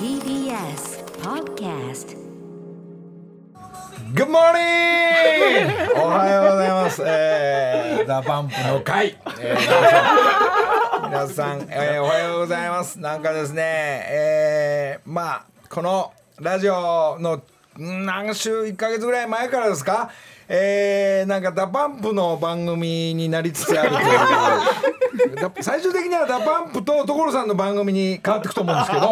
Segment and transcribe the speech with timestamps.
[0.00, 2.16] TBS Podcast
[4.12, 5.70] Good morning!
[5.94, 7.00] おはようございます。
[7.06, 9.16] えー、 DA PUMP の会。
[9.40, 9.60] えー
[11.10, 12.98] 皆さん、皆さんえーおはようございます。
[12.98, 13.62] なんかですね、
[14.08, 17.36] えー、まあ、このラジオの
[17.78, 20.10] ん何週、1ヶ月ぐらい前からですか？
[20.52, 29.10] えー、なんか DA PUMP の番組になりつつあるというだ 最終的には DA PUMP と所さんの番組に変わっていくと思うんですけど。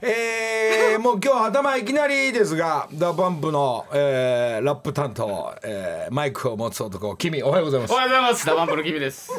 [0.00, 7.92] えー、もう今日頭いきなりですが DA PUMP の、えー、ラップ担当、えー、マイクを持つ男 KIMI おはようございます。
[7.92, 8.46] おはようございます。
[8.46, 9.32] DA PUMP の KIMI です。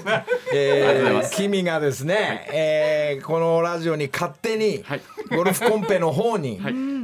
[0.54, 5.02] えー、 KIMI がですね、えーこのラジオに勝手にはい。
[5.30, 6.60] ゴルフコンペの方に、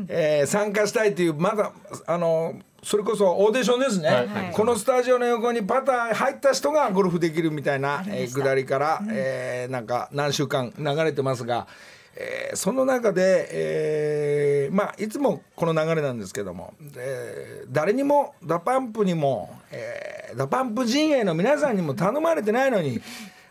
[0.10, 1.72] えー参加したいというまだ
[2.06, 2.56] あの
[2.88, 11.68] それこそオーディションですね、このスタジオの横にパター入った人がゴルフできるみたいな、えー、くだりから、えーなんか何週間流れてますが。
[12.16, 23.02] えーその中で、えーまあいつもこの流れなんですけども、えー誰にも DA PUMP にも、えー DA PUMP 陣営の皆さんにも頼まれてないのに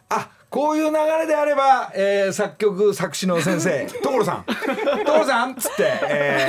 [0.08, 4.44] あこういう流れであれば、えー作曲作詞の先生 所さん。
[5.04, 6.46] 所さんっつって、え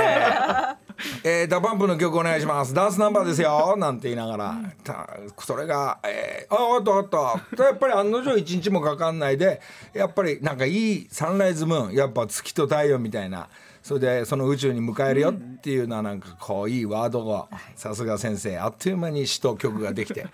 [0.83, 0.86] ー
[1.23, 2.73] えー DA PUMP の曲お願いします。
[2.73, 3.76] ダンスナンバーですよ。
[3.78, 5.09] なんて言いながら、た
[5.40, 7.09] それが、えー、ああったあっ
[7.58, 7.64] た。
[7.64, 9.62] やっぱり案の定一日もかかんないで
[9.94, 11.94] やっぱりなんかいいサンライズムーン。
[11.94, 13.50] やっぱ月と太陽みたいな。
[13.84, 20.28] それでその宇宙に迎えるよっていうのはなんかこういいワードがさすが先生あっという間に詩と曲ができて。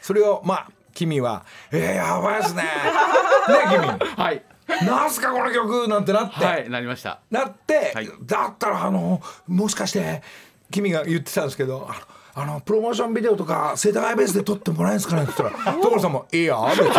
[0.00, 2.62] それをまあ君は「えー、やばいですね」
[3.48, 4.42] ねはい。
[4.78, 7.20] 君 なんすかこの曲なんてなって、はい、なりました。
[7.30, 8.10] なって、はい。
[8.22, 10.22] だったらあのもしかして
[10.70, 12.00] 君が言ってたんですけどあの
[12.32, 16.90] あのプロモーションビデオとか世田谷ベースで撮ってもらえんですかねって言ったら 所さんも「いいよ別に」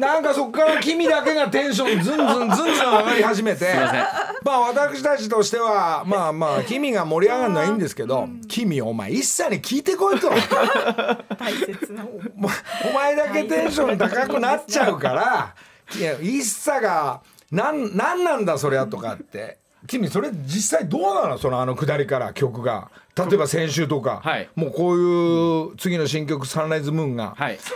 [0.00, 3.72] なんかそこから君だけがテンションずんずんずんずん上がり始めて。
[3.74, 4.04] ません。
[4.42, 10.30] まあ私たちとしてはまあまあ君が盛り上がるのはいいんですけど君お前一切に聞いてこいと。
[10.30, 12.56] 大切なお前
[12.90, 15.54] お前だけテンション高くなっちゃうから
[15.98, 17.20] いや一茶が
[17.50, 19.58] なんなんなんだそりゃとかって。
[19.86, 21.38] 君それ実際どうなの？
[21.38, 22.90] そのあの下りから曲が。
[23.16, 24.48] 例えば先週とか、はい。
[24.54, 27.58] もうこういう次の新曲「サンライズムーンが」はい。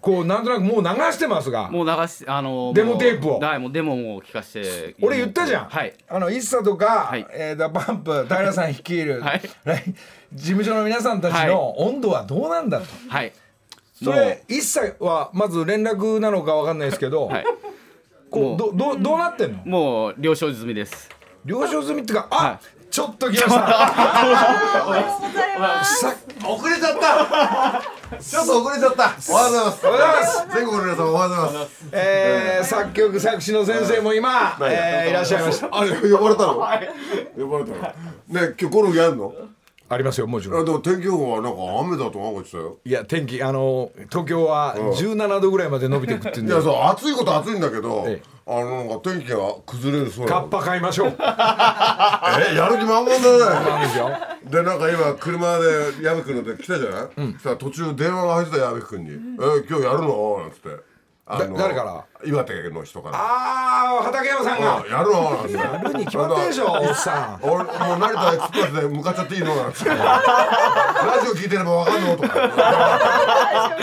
[0.00, 4.96] こうなんとなくもう流してますがもう流し、あのーデモテープをはい、もうデモも聞かせて。
[5.02, 5.94] 俺言ったじゃん、はい。
[6.08, 9.40] あの一茶とか、はいえーダパンプ平さん率いる、 はい
[10.32, 12.86] 事務所の皆さんたちの温度はどうなんだと。
[13.08, 13.32] はい。
[14.02, 17.44] それ一切はまず連絡なのかわかんないですけど、はい。
[18.30, 19.62] こうどどどうなってんの？
[19.64, 21.10] もう了承済みです。
[21.44, 23.54] 了承済みっていうかあ、はちょっと来ました。
[25.84, 28.18] さ 遅れちゃった。
[28.20, 29.14] ちょっと遅れちゃった。
[29.30, 29.86] おはようございます。
[29.86, 30.46] おはようございます。
[30.54, 31.84] 全国の皆さんおはようございます。
[31.92, 35.68] えー、作曲作詞の先生も今、えーいらっしゃいました。
[35.70, 36.54] あれ呼ばれたの？
[36.54, 36.60] 呼
[37.46, 38.40] ばれたの？
[38.40, 39.32] ね今日ゴルフやるの？
[39.92, 40.60] ありますよもちろん。
[40.62, 42.78] あでも天気予報はなんか雨だとなんか言ってたよ。
[42.84, 46.52] いや天気あの東京は17度ぐらいまで伸びてくってんで。
[46.52, 48.40] いやそう暑いことは暑いんだけど、ええ。
[48.46, 51.08] あのなんか天気が崩れるそうカッパ買いましょう。
[51.18, 53.68] えやる気満々だね。
[53.68, 59.10] なんでなんか今車で矢部君ので来たじゃない、そしたら途中電話が入ってた矢部君に
[59.42, 60.68] 「え今日やるの?」なんつって。
[61.28, 62.04] 誰から？
[62.24, 63.18] 岩手の人から。
[63.18, 64.76] ああ畠山さんが。
[64.78, 67.44] あやるのなんてやるに決まってるでしょおっさん。
[67.44, 69.84] 俺もう成田エクスプレスで向かっちゃっていいのなんて。
[69.84, 69.96] ラ
[71.22, 73.76] ジオ聞いてればわかんのとか。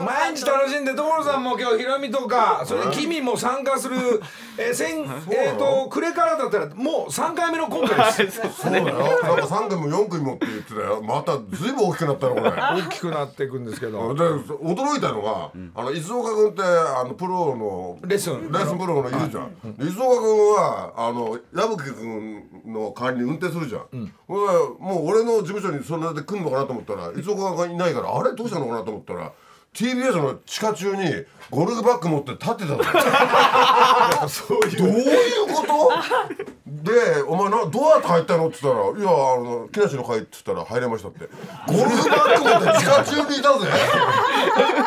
[0.00, 3.96] 毎日楽しんで所さんも今日ひろみとかそれで君も参加する。
[4.58, 5.00] えー、先
[5.30, 8.40] えー、と暮れからだったらもう3回目のコンペです。
[8.62, 11.02] そうだよなんか3組も4組もって言ってたよ。
[11.02, 12.50] またずいぶん大きくなったよこれ。
[12.50, 14.14] 大きくなっていくんですけど。
[14.14, 17.71] で驚いたのが、あの伊豆岡君ってあのプロの
[18.06, 24.06] レッスンレッスンプロのいるじゃん、で伊豆岡君はあの矢吹君の代わりに運転するじゃん、ほん。
[24.06, 24.12] で
[24.80, 29.32] もう俺の事務所にそれで来るのかなと思ったら伊豆岡君いないからあれどうしたのかなと思ったら
[29.74, 31.02] TBS の地下中に
[31.50, 34.28] ゴルフバッグ持って立ってたの。
[34.28, 35.90] そういうどういうこと？
[36.66, 41.28] で「お前などうやって入ったの?」って言ったら「いやあの木梨の会」って言ったら入れましたって。
[41.66, 43.68] ゴルフバッグ持って地下中にいたぜ。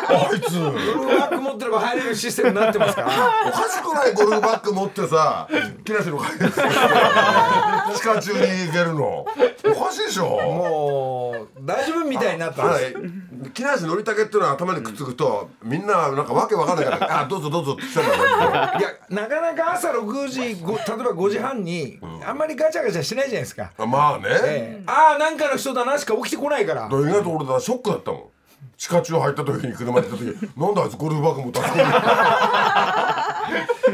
[0.08, 0.58] あいつ。
[0.60, 3.08] ゴルフバッグ持ってれば入れるシステムになってますから。
[3.46, 5.48] おかしくないゴルフバッグ持ってさ
[5.84, 6.52] 木梨の会って地
[8.02, 9.26] 下中に行けるの。
[9.78, 10.26] おかしいでしょ。
[10.26, 24.82] もう大丈夫みたいになったんはですい、木梨憲武っていうのは頭にくっつくとみんななんかわけわかんないから「あどうぞどうぞ」って言ってたんだけ いやなかなか朝6時ご例えば5時半にあんまりガチャガチャしてないじゃないですか、どまあね、ええ。
[24.86, 26.86] ああなんかの人だなしか起きてこないから。
[26.86, 28.22] 意外と俺だショックだったもん。
[28.76, 31.52] 地下中入った時に車で行った時なんであいつゴルフバッグ持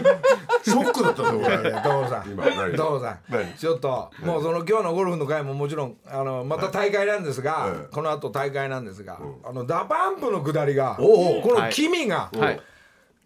[0.63, 2.37] ショックだったぞどうさん。
[2.77, 3.19] どうさん。
[3.57, 12.31] ちょっともうその今日のゴルフの回ももちろんあのまた大会なんですがこの後大会なんですがあの DA PUMP のくだりがこの君が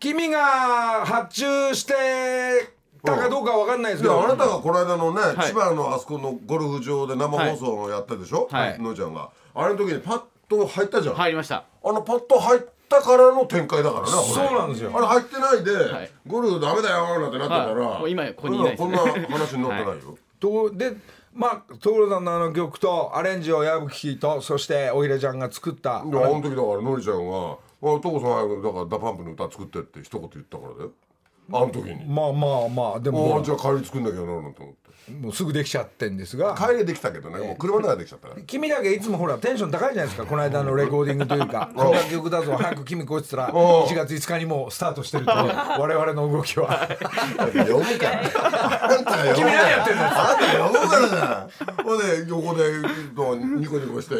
[0.00, 1.94] 君が発注して
[3.05, 9.31] たかどうかわかんないですけどあなたがこの間のね、千葉のあそこのゴルフ場で生放送をやったでしょ、はい、のちゃんが。
[9.55, 11.14] あれの時にパット入ったじゃん。
[11.14, 11.64] 入りました。
[11.84, 14.93] あのパット入ったからの展開だからねそうなんですよ。
[14.94, 15.73] あれ入ってないで、
[16.05, 16.09] い。
[16.27, 20.97] ゴルフダメだよなんてなってたら、はい今ここにいないですこんな話になってないよ、とで
[21.35, 30.93] まあ所さんのあの曲とアレンジを矢吹とそしておひれちゃんが作ったであの時だからのりちゃんが「あ父さんだからダパンプの歌作って」って一言言ったからだよ
[31.52, 32.04] あの時に。
[32.06, 33.38] まあまあまあであも。
[33.40, 34.87] あじゃあ帰り作んなきゃならんと思って。
[35.12, 36.56] もうすぐできちゃってんですが。
[36.56, 37.38] 帰りできたけどね。
[37.38, 38.43] もう車の中でできちゃったから。
[38.43, 40.26] 君だけいつもほらテンション高いじゃないですか。
[40.26, 41.70] この間のレコーディングというか。
[41.76, 42.56] こんな曲だぞ。
[42.56, 46.88] 早く君こいつったらおう1月5日にもうスタートしてると我々の動きは。
[47.38, 48.20] 読むから。
[48.90, 51.84] あんたが読むからあんたが読むからじゃん。
[51.84, 52.64] ほんで横で
[53.60, 54.16] ニコニコして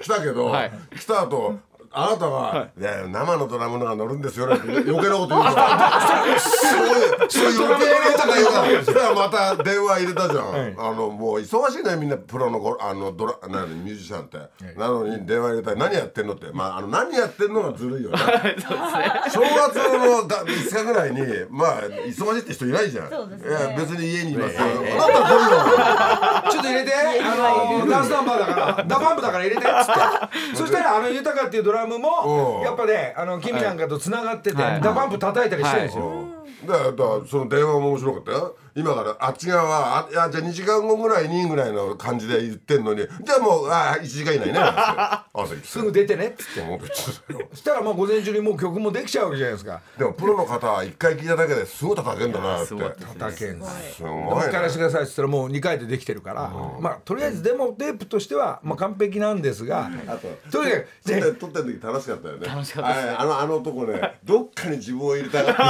[0.00, 0.72] 来たけど、はい。
[0.98, 1.60] 来た後
[1.98, 4.56] あなたが、い、や生のドラムのが乗るんですよね。
[4.56, 8.84] って余計なこと言うからそういうそういう余計なこと言うから。
[8.84, 14.38] そしたらまた電話入れたじゃん、あのもう忙しいねみんなプロのごあのドラなミュージシャンって、
[14.78, 16.52] なのに電話入れたら何やってんのって。
[16.52, 18.18] まああの何やってんのがずるいよね。
[19.32, 24.54] 正月のが5日ぐらいにまあ忙しいって人いないじゃん、いや別に家にいます。
[24.54, 26.92] よ、だったら来いよちょっと入れて。
[27.22, 29.62] あのダンスナンバーだから DA PUMP だから入れて。
[29.62, 30.26] っつって。
[30.54, 32.62] そしたらあの豊かっていうドラムもうん。
[32.62, 34.80] やっぱねあの KIMI なんかとつながっててはい。
[34.80, 36.24] DA PUMP 叩いたりしてるんですよ。
[36.66, 39.16] だからだからその電話も面白かったよ今から。
[39.18, 43.00] あっち側はあいやじゃあ2時間後ぐらいにぐらいの感じで言ってんのに。
[43.00, 44.52] じゃあもうあ1時間以内ね。
[44.52, 44.82] なんつって
[45.32, 47.14] 朝言ってすぐ出てねっつってもう別に
[47.50, 49.80] そしたらまあ午前中にもう曲もできちゃうわけじゃないですか。
[49.98, 52.74] でもプロの方は1回聞いただけですごい叩けんだなって。
[52.74, 60.20] 叩けんですすごもう一回やらせてくださいっつったらもう2回でできてるから、まあとりあえずデモテープとしてはまあ完璧なんですが、とにかく
[60.50, 62.46] 撮っでて撮ってる時楽しかったよね。
[62.46, 63.02] 楽しかった。
[63.02, 65.62] であのあの男ねどっかに自分を入れたがって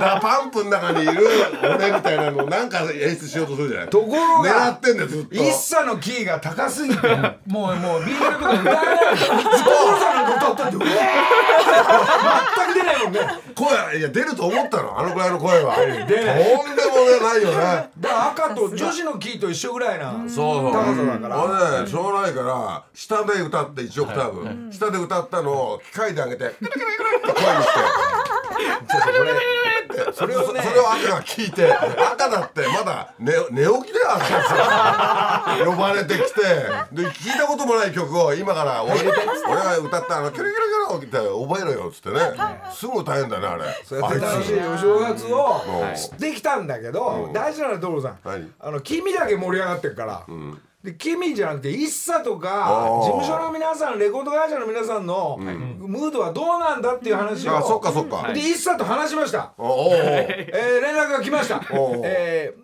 [0.00, 1.12] ダ パンプの中にいる
[1.62, 3.88] 俺みたいなのをなんか演出しようとするじゃない？
[3.88, 5.34] ところ狙がってんだよずっと。
[5.34, 7.06] 一茶のキーが高すぎて
[7.46, 8.72] もうもう B メロとか歌えな
[9.12, 9.16] い。
[9.16, 9.24] 所
[9.98, 10.88] さんなんか歌っうわー
[11.52, 13.20] 全く出ないもんね。
[13.54, 14.98] 声いや出ると思ったの。
[14.98, 15.76] あのぐらいの声は。
[15.76, 17.90] とんでも出ないよね。
[17.98, 20.72] だから赤と女子のキーと一緒ぐらいなそうそう。
[20.72, 21.44] 高さだから。
[21.44, 27.74] 俺ねしょうがないから下で歌って1オクターブ、下で歌ったのを機械で上げてクルクルクルって声にして。
[30.12, 30.62] それをね。
[30.62, 36.40] それを赤が聞いて赤だってまだ寝寝起きだよ赤さ呼ばれてきて。
[36.92, 42.20] で聞いたこともない曲を今から俺俺が歌ったあのキュルキュルキュルって覚えろよっつってね。
[42.72, 43.64] すぐ歌えんだねあれ。
[43.84, 45.62] そうやって楽しいお正月を
[46.12, 46.18] うん。
[46.18, 48.18] できたんだけど大事なのは所さん？
[48.24, 48.52] 何？
[48.60, 50.26] あの君だけ盛り上がってるから、
[50.82, 58.32] で君じゃなくて一茶とか事務所の皆さんレコード会社の皆さんのムードはどうなんだっていう話をあそっかそっか。
[58.32, 61.60] で一茶と話しました、おおおえー連絡が来ました。
[62.04, 62.62] えー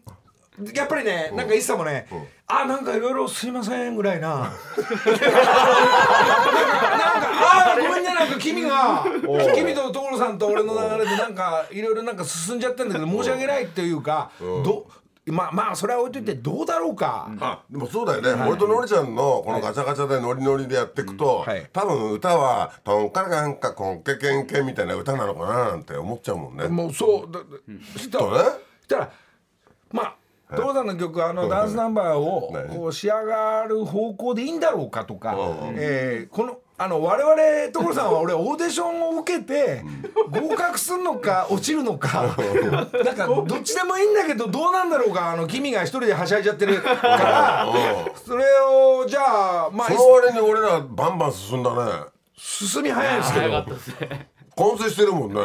[0.74, 2.08] やっぱりねなんか一茶もね
[2.48, 4.28] あなんかいろいろすいませんぐらいな。
[4.34, 4.52] なんか
[7.40, 9.04] あーごめんねなんか君が
[9.54, 14.86] 君と所さんと俺の流れでなんかいろいろなんか進んじゃってんだけど申し訳ないっていうかど
[15.26, 21.68] まあまあそれは置いといてどうだろうか、あでもそうだよね、俺とのりちゃんのこのガチャガチャでノリノリでやっていくと、はい。
[21.70, 26.68] 多分歌は「トンカラカンカコンケケンケン」みたいな歌なのかななんて思っちゃうもんね。
[26.68, 27.46] もうそうだだ
[28.00, 28.18] した。
[28.24, 28.42] ら
[28.80, 29.10] したら
[29.92, 30.02] ま
[30.50, 32.74] あ所さんの曲あのダンスナンバーを何？
[32.74, 35.38] こう仕上がる方向でいいんだろうかとかう
[35.72, 35.74] ん。
[35.76, 39.84] えーこのあの我々所さんは 俺オーディションを受けて
[40.30, 42.22] 合格するのか 落ちるのか
[43.04, 47.66] なんかどっちでもいいんだけどどうなんだろうかあの君が一人ではしゃいじゃってるから
[48.24, 51.92] それをじゃあまあその割に俺らバンバン進んだね。
[52.36, 53.64] 進み早いんですけど。
[54.56, 55.40] 完成してるもんね。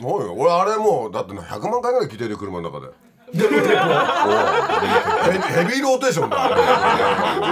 [0.00, 0.34] そうよ。
[0.36, 2.92] 俺あれもうだってね100万回ぐらい聞いてるよ車の中で
[3.32, 3.48] ヘヘ
[5.64, 6.36] ビーローテーションだ。
[6.48, 6.50] い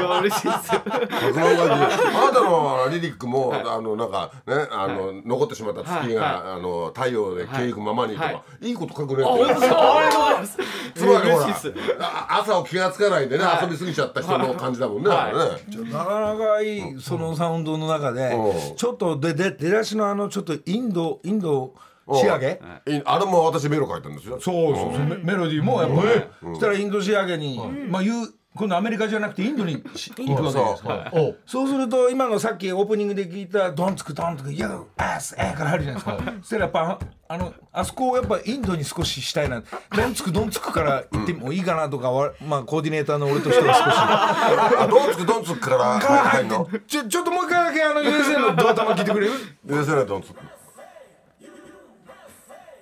[0.02, 0.54] や嬉しいです。
[0.71, 8.71] 100万回聞いてるあなたのリリックも、あのなんかねあの、残ってしまった月が、はあの太陽で消えゆくままにとか、、はい。
[8.71, 9.99] いこと書くねあ本当ですか？
[9.99, 10.59] ありがとうございます。
[10.95, 11.97] つまりほら嬉しいです。
[12.00, 15.76] あ朝を気がつかないでね、遊びすぎちゃった人の感じだもんね、はい。
[15.76, 15.90] ね。
[15.93, 18.76] なかなかいいそのサウンドの中でうん。
[18.76, 21.75] ちょっとでで出だしのあのちょっとインドインド
[22.12, 22.61] 仕上げ？
[22.87, 24.38] いあれも私メロ書いたんですよ。
[24.40, 25.04] そうそうそう。
[25.06, 27.58] メメロディーもやっぱりそしたらインド仕上げに
[27.88, 31.12] まあ言う今度アメリカじゃなくてインドにし行くわけですから。
[31.44, 31.68] そう。
[31.68, 36.32] すると今のさっきオープニングで聞いた「ドンつくドンつく」「いやパスえ」から入るじゃないですか。
[36.42, 39.61] そしたらやっぱあのあそこをやっぱインドに少ししたいな
[39.96, 44.78] 「ドンつくドンつく」から行ってもいいかなとかわまあコーディネーターの俺としては少し。
[44.78, 49.32] あ ドンつくドンつくから入入んのちょっともう一回だけあの USA のドア玉聞いてくれる？
[49.68, 50.37] 許せないドンつく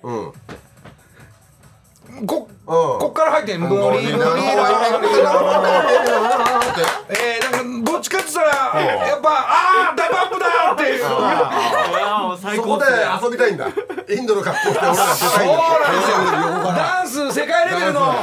[0.03, 0.33] うん。
[2.27, 3.79] ここっから入ってんゴリ。
[3.81, 4.53] ゴリラゴリラ
[7.09, 10.83] えー、なんかどっちかって言ったらやっぱああダバンプだって。
[10.83, 11.03] いう
[12.55, 12.85] そこで
[13.21, 13.67] 遊びたいんだ。
[13.67, 18.13] インドの格好して俺ら出たいんだダンス世界レベルの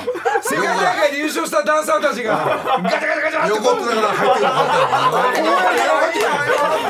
[0.43, 2.37] 世界大会で優勝したダンサーたちが
[2.83, 5.75] ガチャガチャガチャって横ってだから入ってるのかっ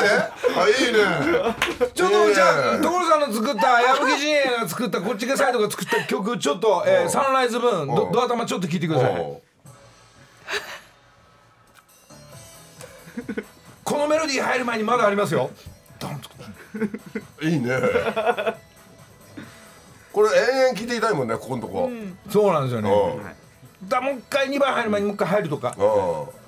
[0.02, 0.11] て。
[0.50, 0.99] あいいね。
[1.95, 9.12] ちょっとじゃあ所さんの作った矢吹陣営が作ったこっちがサイドが作った曲ちょっと、えー、サンライズ分ドドア玉ちょっと聞いてください。
[13.85, 15.50] このメロディー入る前にまだありますよ。
[17.42, 17.70] いいね。
[20.12, 21.90] これ延々聞いていたいもんねここのとこ。
[22.30, 22.90] そうなんですよね。
[22.90, 23.88] うん。
[23.88, 25.75] だもう一回2番入る前にもう一回入るとか。
[25.78, 26.39] うん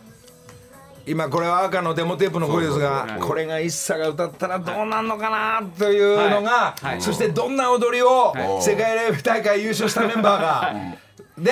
[1.07, 10.75] 今これは赤のデモテープの声ですがこれが一茶が歌ったらどうなんのかなというのがそしてどんな踊りを世界レベル大会優勝したメンバーが
[11.39, 11.51] で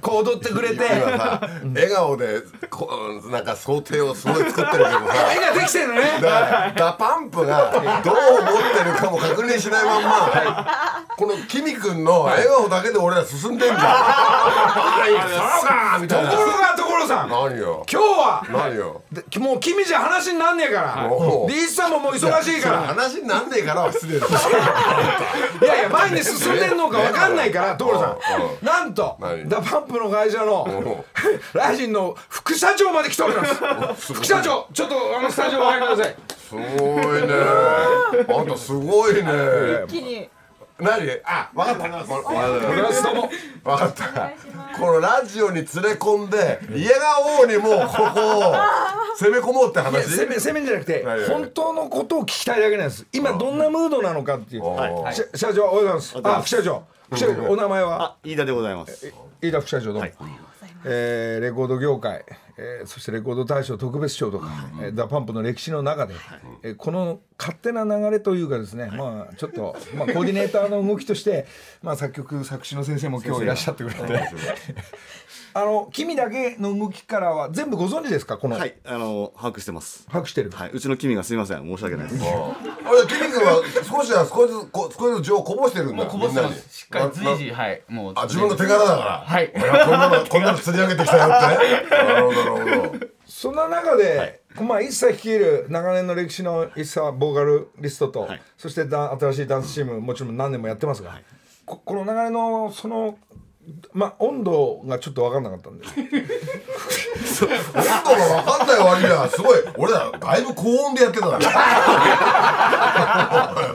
[0.00, 1.40] こう踊ってくれて今さ
[1.74, 2.88] 笑顔でこ
[3.26, 4.94] うなんか想定をすごい作ってるけどさ。
[5.34, 6.02] 絵ができてるね。
[6.22, 13.78] だパンプがどう思ってるかも確認しないまんま、このキミ君の笑顔だけで俺ら進んでんじゃん。
[13.80, 15.10] はい、
[15.60, 16.30] そうかみたいな。
[16.30, 17.28] ところが所さん。
[17.28, 17.82] 今何よ？
[17.88, 18.42] 日は。
[18.50, 19.02] 何よ？
[19.10, 21.08] でもう KIMI じゃ話になんねえから。
[21.10, 21.48] おう。
[21.50, 22.78] で ISSA ももう忙しいから。
[22.82, 24.26] 話になんねえからは失礼だ。
[25.60, 28.16] いやいや前に進んでんのか分かんないから所さ
[28.62, 28.66] うん。
[28.66, 28.68] ん。
[28.70, 31.04] なんと何 DA PUMP の会社の
[31.52, 34.14] ライジングの副社長まで来ております。
[34.14, 36.16] 副社長ちょっとあのスタジオお入りください。
[36.48, 37.34] すごいね。
[38.38, 39.22] あんたすごいね。
[39.86, 40.28] 一気に。
[40.78, 41.20] 何？
[41.24, 41.82] あ、わかった。
[41.82, 42.12] わかった。
[43.02, 43.30] どうも。
[43.64, 44.30] わかった。
[44.78, 48.54] このラジオに連れ込んで、家が王にもうここを
[49.18, 50.04] 攻め込もうって話？
[50.08, 53.04] 攻め攻めんじゃなくて本当のことを聞きたいだけなんです。
[53.12, 54.62] 今どんなムードなのかっていう。
[55.34, 56.16] 社長おはようございます。
[56.22, 58.02] あ副社長お名前は？
[58.02, 59.12] あ、飯田でございます。
[59.40, 60.08] 飯田副社長どうも、
[60.84, 62.24] えーレコード業界、
[62.58, 64.48] えーそしてレコード大賞特別賞とか、
[64.82, 66.14] えーダパンプの歴史の中で、
[66.62, 71.46] えーこの勝手な流れというかですね、まあちょっと、まあ、コーディネーターの動きとして、
[71.82, 74.02] まあ、作曲作詞の先生も今日いらっしゃってくれて。
[75.54, 78.36] あの君だけの動きからは全部ご存知ですか？
[78.38, 80.06] この、はい、あの把握してます。
[80.06, 82.24] 把握してる、はい、うちの君がすみません、申し訳ないです。
[82.24, 86.06] あれ、キミ君は少しは少しずつこ少しずつ情をこぼしてるんだ。
[86.06, 86.68] こぼしてます。
[86.78, 87.82] しっかり随時はい。
[87.88, 89.24] もうあ、自分の手柄だから。
[89.26, 89.50] はい。
[89.52, 89.62] こん
[89.92, 91.94] なの、こんなの釣り上げてきたよって。
[91.96, 93.06] なるほど、ほど。
[93.26, 98.42] そんな中で、まあ、一切率いる長年の歴史の一切ボーカルリストと、はい。
[98.56, 101.20] そしてだ新しいダンスチームもちろん何年もやってますが、
[101.64, 103.18] ここの流れのその、
[103.92, 105.84] まあ、温度がちょっと分かんなかったんで。
[105.86, 105.92] 温
[107.38, 107.52] 度が
[108.42, 111.48] 分かんない割にはすごい俺らだいぶ高温でやってたから。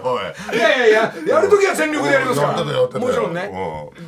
[0.03, 0.19] おいお
[0.53, 0.57] い。
[0.57, 2.63] いやいやいややるときは全力でやりますから。
[2.63, 3.51] もちろんね、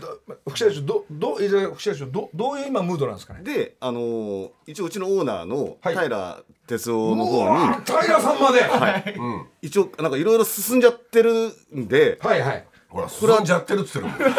[0.01, 3.41] ど副社長どどいや副社長どどういう今ムードなんですかね？
[3.43, 5.95] で、あのー一応うちのオーナーのはい。
[5.95, 9.15] 平哲夫の方に、うわ平さんまで、はい、
[9.61, 12.65] 一応なんかいろいろ進んじゃってるんで、はいはい
[12.95, 14.15] ほら進んじゃってるっつってるもん。
[14.15, 14.31] 進ん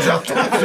[0.00, 0.56] じゃってるっつって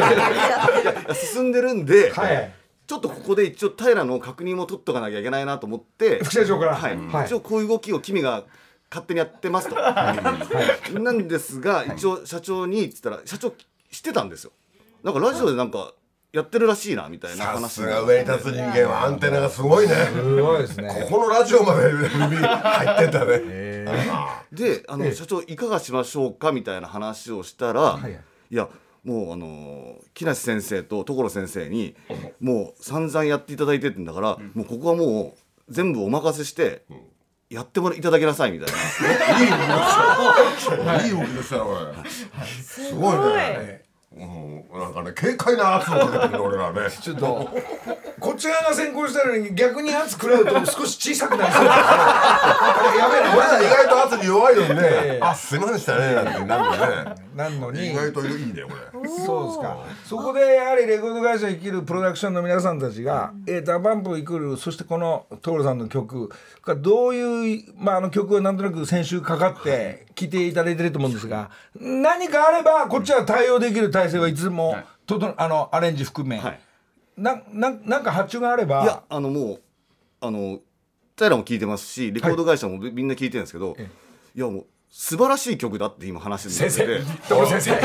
[1.08, 2.54] る進んでるんで、はい。
[2.88, 6.76] ちょっとここで一応平の確認も取っとかなきゃいけないなと思って、副社長から。
[6.76, 7.26] はい、はい。
[7.26, 8.46] 一応こういう動きを君が
[8.90, 9.76] 勝手にやってますと。
[9.76, 13.52] なんですが、一応社長にって言ったら社長
[13.92, 14.52] 知ってたんですよ。
[15.04, 15.94] なんかラジオでなんか
[16.38, 19.96] やってるらしいなみたいなさ話すが上に立つ人間はアンテナがすごいね。
[19.96, 21.08] すごいですね。
[21.10, 23.86] ここのラジオまで耳入ってんだね。
[24.52, 28.70] であの、社長いかがしましょうかみたいな話をしたら、いい、や
[29.04, 31.96] もうあの木梨先生と所先生に
[32.40, 36.84] もう散々やっていただいてるんだから、もうここはもう全部お任せして
[37.50, 39.40] やってもらいただけなさいみたいな。
[39.40, 42.06] いい動きしたいい動きでした
[42.62, 44.64] すごいねうん。
[44.80, 46.90] なんかね軽快な圧をかけてるね俺らね。
[47.02, 47.26] ちょっと。
[47.26, 47.50] こ
[48.20, 55.20] こっち側が先行したのに逆に圧食らうと少し小さくなりそうあれやべえな俺ら意外と圧に弱いのにえねえ。
[55.22, 56.16] あすいませんでしたね。
[56.16, 56.72] なんてなるの
[57.06, 57.92] ねなんのに。
[57.92, 59.10] 意外といいねこれ。
[59.10, 59.86] そうですか。
[60.06, 66.30] そこでやはりレコード会社生きるプロダクションの皆さんたちが「えー、ダバンプイクール」そしてこの所さんの曲
[66.66, 70.30] がどういう、まあ、あの曲はなんとなく先週かかって聴い。
[70.30, 76.60] ていただいてると思うんですが何かあればこっちは対応できる体制はいつもととあのアレンジ含め、はい。
[77.18, 78.84] ななんなんか発注があれば。
[78.84, 79.62] いやあのもう
[80.20, 80.60] あの
[81.18, 83.90] 平も聞いてますしレコード会社もみんな聞いてるんですけど、え。
[84.36, 87.76] い、やもう素晴らしい曲だって今話にな先ってて生所先生。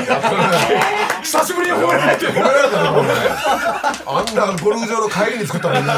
[1.22, 2.32] 久しぶりに褒められてる。
[2.32, 3.08] 褒められたよこれ
[4.06, 5.86] あんなゴルフ場の帰りに作ったのに。
[5.86, 5.92] ね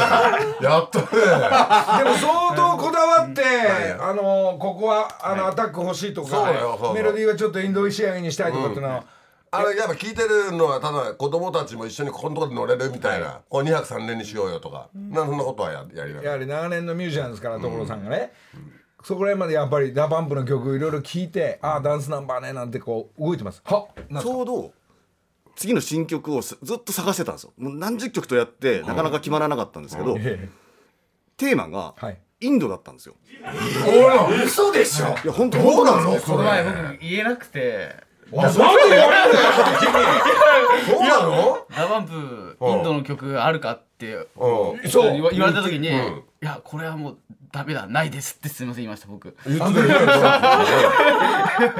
[0.61, 1.05] やったね
[2.03, 3.43] でも相当こだわって、
[3.99, 6.51] あのここはあの、アタック欲しいとか
[6.93, 9.03] メロディーはちょっとインド仕上げにしたいとかっていうのは、
[9.51, 16.23] あれやっぱ聞いてるのはただ子供たちも一緒にここのとこで乗れるみたいな、こう2泊3年にしようよとか、なんそんなことはややりながら。
[16.23, 18.33] やはり長年のミュージシャンですから所さんがね、
[19.05, 23.61] そこら辺までやっぱり DA PUMPの曲いろいろ聴いてああダンスナンバーねなんてこう動いてます。
[23.63, 23.87] は
[24.19, 24.73] ちょうど
[25.55, 27.53] 次の新曲をすずっと探してたんですよ。
[27.57, 30.49] もう何十曲とやってなかなか決まらなかったんですけど、え
[31.37, 32.17] テーマがはい。
[32.41, 33.15] インドだったんですよ。
[33.29, 35.05] えほら嘘でしょ？
[35.05, 36.19] いや本当どうなの？
[36.19, 37.95] この前僕言えなくて。
[38.35, 39.03] あなんで言われるんだよ
[40.87, 44.19] そうなのダバンプインドの曲あるかってう
[44.83, 47.17] んそう言わ言われた時に、うんいやこれはもう
[47.51, 49.35] ダメだないですってすみません言いました僕。
[49.47, 49.79] 言ってた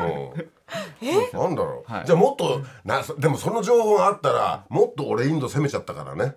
[0.02, 0.34] よ。
[1.02, 2.06] ねうんなんだろう、はい。
[2.08, 6.34] じゃあもっとなそでもその情報があったらもっと俺インド攻めちゃったからね。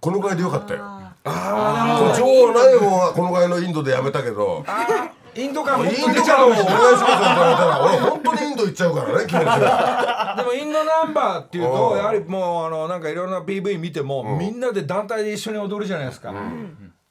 [0.00, 0.80] このぐらいでよかったよ。
[0.84, 4.64] あこの情報ない方がこのぐらいのインドでやめたけど。
[4.66, 10.34] あインド感イもっとンドからもお願いしますって言われたら俺本当にインド行っちゃうからね気持ちが。
[10.38, 11.98] でもインドナンバーっていうとうん。
[11.98, 16.32] やはりもうあのなんかいろんな PV 見ても、みんなで団体で一緒に踊るじゃないですか。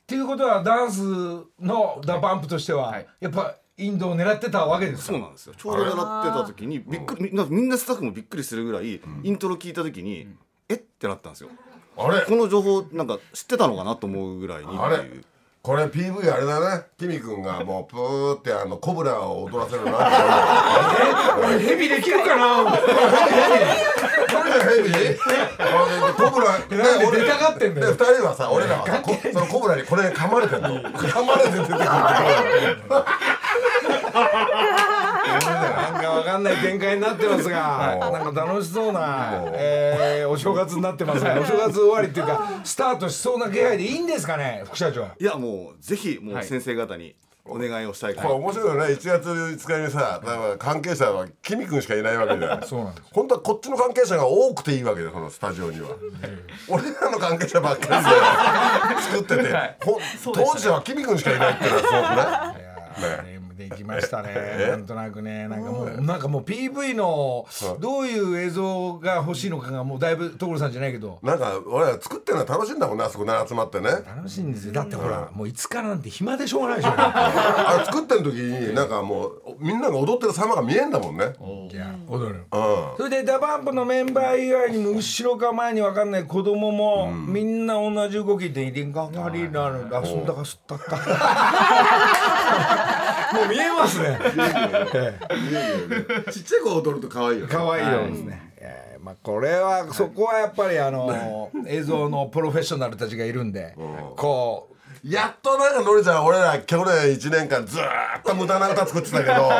[0.06, 1.02] っていうことはダンス
[1.60, 3.08] の DA PUMPとしては、はい。
[3.20, 5.14] やっぱインドを狙ってたわけですか？
[5.14, 5.56] そうなんですよ。
[5.58, 10.28] ちょうど習ってた時にびっくりみんなみんなスタッフもびっくりするぐらい、イントロ聞いた時に、
[10.70, 10.76] え？
[10.76, 11.50] ってなったんですよ。
[11.98, 12.22] あれ？
[12.22, 15.26] この情報なんか知ってたのかなと思うぐらいにあれっていう。
[15.64, 16.84] これ PV あれだね。
[17.00, 22.72] キミ君がもうプーってあのコブラを踊らせるなんか俺 ヘビできるかな？
[24.60, 25.20] これじゃヘビ
[25.60, 25.64] あ
[26.20, 26.76] のコブラなんで
[27.20, 27.76] 出たがってん。
[27.76, 30.82] だよで二人はさ俺らはさこそのコブラにこれ噛まれてんの。
[30.82, 31.80] 噛まれて出てくる
[35.46, 45.08] なんかわかんない展開になってますが、なんか楽しそうな、えーお正月になってますが、お正月終わりっていうか、スタートしそうな気配でいいんですかね、副社長。
[45.20, 46.46] いやもうぜひもうはい。
[46.46, 47.16] 先生方に
[47.48, 48.94] お願いをしたいかこれら、面白いよね。
[48.94, 52.64] 1月5日にさだから関係者はキミ君しかいないわけじゃん。
[52.68, 55.90] そうなんです本当はこっちの関係者が多くていいわけよこのスタジオには。
[56.68, 60.48] 俺らの関係者ばっかりで 作ってて、はいほんそうでしたね。
[60.54, 63.40] 当時はキミ君しかいないっていうのはすごくね。
[63.40, 64.68] ねできましたね。
[64.70, 67.46] なんとなくね、なんかもう、なんかもう PV の
[67.80, 71.20] どういう映像が欲しいのかがもうだいぶ所さんじゃないけど。
[71.24, 73.90] なんか俺ら作ってるのは楽しいんだもんねあそこね集まってね。
[73.90, 74.74] 楽しいんですよ。
[74.74, 76.92] だってほら、もう5日なんて暇でしょうがないでしょ。
[76.98, 81.34] あれ作ってる時になんかもうみんなが踊ってる様が見えんだもんね。
[81.72, 82.44] いや、踊る。
[82.52, 82.98] うん。
[82.98, 91.02] それで DA PUMPのメンバー以外にも後ろか前に分かんない子供もみんな同じ動きで「リンガガリなるラスンダがすったった」も
[93.44, 94.20] う見えますね。
[94.94, 95.20] え
[96.28, 97.52] えちっちゃい子踊ると可愛いよね。
[97.52, 98.54] 可愛いよですね。
[98.58, 103.76] えーまあこれはそこはやっぱりあの映像のプロフェッショナルたちがいるんで、
[104.16, 104.76] こう
[105.08, 109.52] やっとなんかのりちゃん俺ら去年1年間ずーっと無駄な歌作ってたけど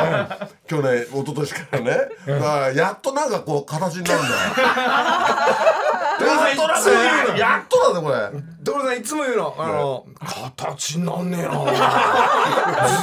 [0.66, 1.86] 去年一昨年からね。
[2.26, 4.34] だからやっとなんかこう形になるんだよ。
[4.34, 4.46] や
[6.16, 8.42] っとなんかやっとだねこれ。
[8.64, 11.50] 所さんいつも言うのあの形になんねえな。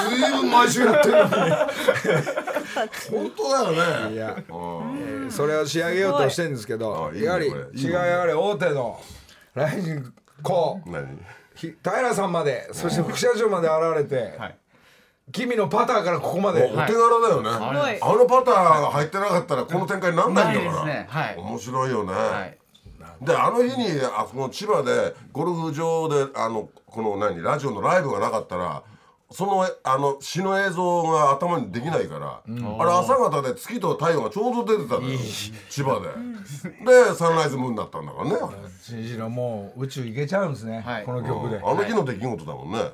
[0.10, 1.32] ずいぶん毎週やってるのに。
[3.12, 4.13] 本当だよね。
[4.13, 4.36] いや。
[4.36, 4.36] うん。
[4.38, 8.99] えーそれを仕上げようとしてるんですけどやはり違いやはり大手の
[9.56, 10.89] ライジンこう
[11.56, 14.58] 平さんまでそして副社長まで現れて、はい。
[15.32, 17.49] 君のパターからここまおで、手柄だよね。
[17.49, 17.99] あはい。
[18.02, 20.86] あのパターが入ってなかったらこの展開になんないんだから。
[20.86, 21.06] ね。
[21.10, 21.36] はい。
[21.38, 22.12] 面白いよね。
[22.13, 22.58] はい
[23.26, 28.84] であの日にあその千葉でゴルフ場であのこの何ラジオのライブがなかったら
[29.34, 35.18] そのあの詩の映像が頭にできないから、あれ朝方で月と太陽がちょうど出てたのよ
[35.70, 36.10] 千葉で、
[37.10, 38.36] でサンライズムーンだったんだからね。
[38.80, 41.04] 新次郎もう宇宙行けちゃうんですね、はい。
[41.04, 42.92] この曲で、あの日の出来事だもんね、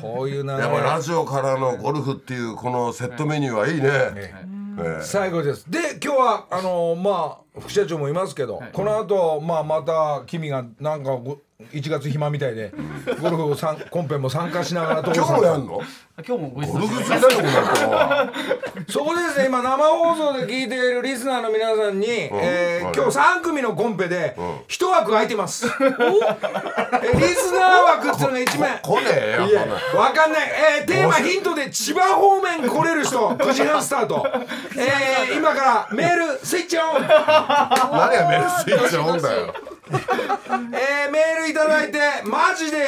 [0.00, 4.61] こういう流れやっぱラジオからのゴルフっていうこのセットメニューはいいね、ええ
[5.02, 5.70] 最後です。
[5.70, 11.40] で今日はあのまあ副社長もいますけど、この後まあまた君がなんかご
[11.72, 12.72] 1月暇みたいで
[13.20, 15.80] ゴルフさんコンペも参加しながら今日もやんの？
[16.26, 18.32] 今日もご一ゴル緒フ好きだよこの人は。
[18.88, 22.94] そこでですね今生放送で聞いているリスナーの皆さんに、えーはい。
[22.94, 24.36] 今日3組のコンペで
[24.68, 30.00] 一枠空いてます、 えリスナー枠っていうのが1名来ねえよいやこんな。
[30.00, 34.26] わかんない、えーテーマヒントで千葉方面来れる人9時半スタート、
[34.76, 37.02] えー今からメールスイッチオン。
[37.02, 39.54] 何がメルスイッチオンだよ
[40.74, 42.80] えーメールいただいてマジでい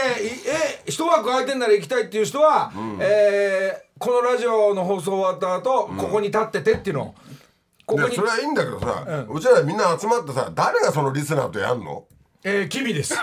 [0.47, 7.03] え一枠空いてんなら行きたいっていう人は、えーこのラジオの放送終わった後、ここに立っててっていうの。
[7.05, 7.14] を
[7.87, 12.05] ここにでそれはいいんだけどさ、うちらみんな集まってさ誰がそのリスナーとやんの？
[12.47, 13.15] えー、キビです。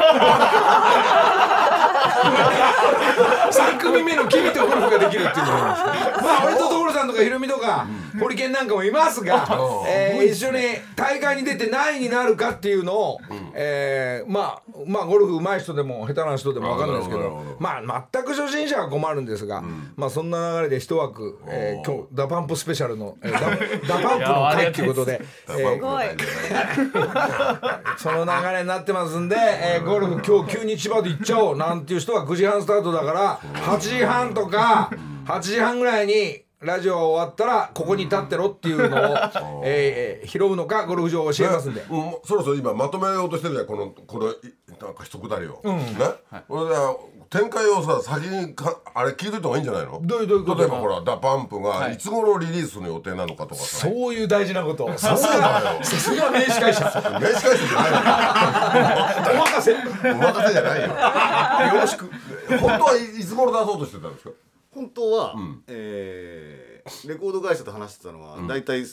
[3.52, 6.06] 三組目のキビとゴルフができるっていうことなんです。
[6.06, 6.22] けど。
[6.24, 7.86] まあ、俺と所さんとかヒロミとか、
[8.20, 9.46] ホリケンなんかもいますが、
[9.88, 10.60] えー一緒に
[10.96, 13.20] 大会に出て何位になるかっていうのを、
[13.54, 19.62] えーまあ、まあ、ゴルフ上手い人でも下手な人でもわかんないですけどまあ、全く初心者は困るんですが、
[19.96, 26.06] まあ、そんな流れで一枠、えー今日、 DA PUMPスペシャルの、えーダ DA PUMPの会っていうことで、えーすごい
[27.98, 34.91] その流れになってますんで、えーゴルフ今日急に千葉で行っちゃおうなんていう人は9時半スタートだから8時半とか
[35.26, 41.82] 8時半ぐらいにラジオ終わったらここに立ってろっていうのを、えー拾うのかゴルフ場を教えますんで。
[41.82, 41.88] うん、
[42.24, 44.36] そろそろ今まとめようとしてるじゃんこのこのい
[44.80, 45.95] なんか一くだりを、ね、
[46.47, 46.76] これで
[47.32, 50.02] 展開をさ先にかあれ聞いといた方がいいんじゃないの？
[50.04, 50.60] どういうどういうこと？
[50.60, 51.98] 例えばほら DA PUMPがい。
[51.98, 54.86] つ頃リリースの予定なのかとかさ、そういう大事なこと。
[54.98, 55.84] さ すそうだが、よ。
[55.84, 56.84] さすが名司会者。
[56.84, 57.88] 名刺返しじゃな
[59.32, 59.72] いお任せ。
[59.72, 59.78] よ
[60.13, 60.88] お任せじゃないよ。
[61.76, 62.12] よろしく。
[62.60, 64.32] 本当はいいつ頃出そうとしてたんですか？
[64.74, 65.36] 本当は、
[65.67, 68.84] えーレコード会社と話してたのは、大体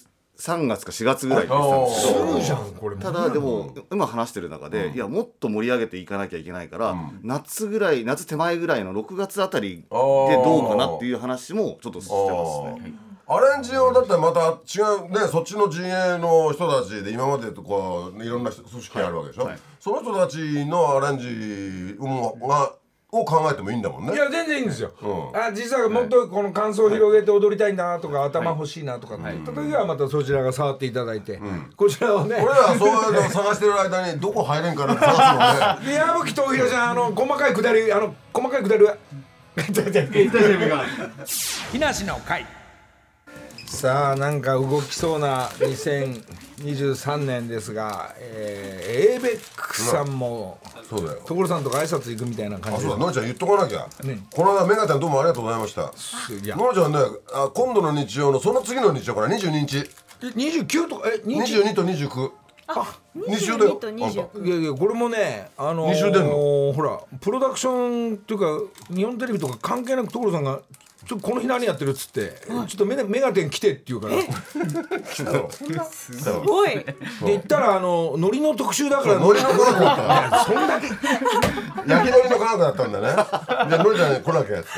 [0.41, 2.27] 3月か4月ぐらいに言ってたんですけど。
[2.29, 2.95] すぐじゃんこれ。
[2.95, 3.03] も。
[3.03, 13.09] ただでも、今話してる中で、いやもっと盛り上げていかなきゃいけないから、夏ぐらい夏手前ぐらいの6月あたりでどうかなっていう話もちょっとしてますね。
[13.31, 22.75] アレンジをだってまた違うねそっちの陣営の人たちで今までとこういろんな組織があるわけでしょ、はいその人たちのアレンジをが
[23.11, 24.13] を考えてもいいんだもんね。
[24.13, 25.37] いや全然いいんですよ、うん。
[25.37, 31.41] あ実はもっとこの感想を広げて踊りたいなとか、頭欲しいなとかって言った時はまたそちらが触っていただいて、
[31.77, 32.37] こちらをね。
[32.37, 35.93] 俺らはそういうのを探してる間にどこ入れんかなって探すのね。
[35.93, 38.97] で矢吹と弘ちゃんあの細かいくだりあの細かいくだりは
[41.73, 42.47] 木梨の会
[43.69, 51.21] さあなんか動きそうな2023年ですが、えー、エーベックさんもそうだよ。
[51.27, 52.97] 所さんとか挨拶行くみたいな感じあそうだ。
[52.97, 54.21] のりちゃん言っとかなきゃ、ね。
[54.33, 55.93] この間メガちゃんどうもありがとうございました。
[56.43, 56.57] いや。
[56.57, 56.99] のりちゃんね
[57.33, 59.91] あ今度の日曜のその次の日曜から22日。
[60.21, 62.31] 29とかえ20 22と29
[63.15, 66.73] 二週だよ22と29いやいやこれもねあのー、二週出んの？
[66.73, 68.47] ほらプロダクションっていうか
[68.93, 70.61] 日本テレビとか関係なく所さんが
[71.09, 74.17] ちょっとこの日何やってるっつって、ちょっとメガメガテン来てって言うから。
[74.17, 74.23] で
[75.91, 76.85] すごい。
[77.25, 79.19] 言ったらあの海苔の特集だから。
[79.19, 83.07] ノリの科学だったそんだけい焼きのりの科学だったんだね。
[83.17, 84.69] じゃあのりちゃん来なきゃやって。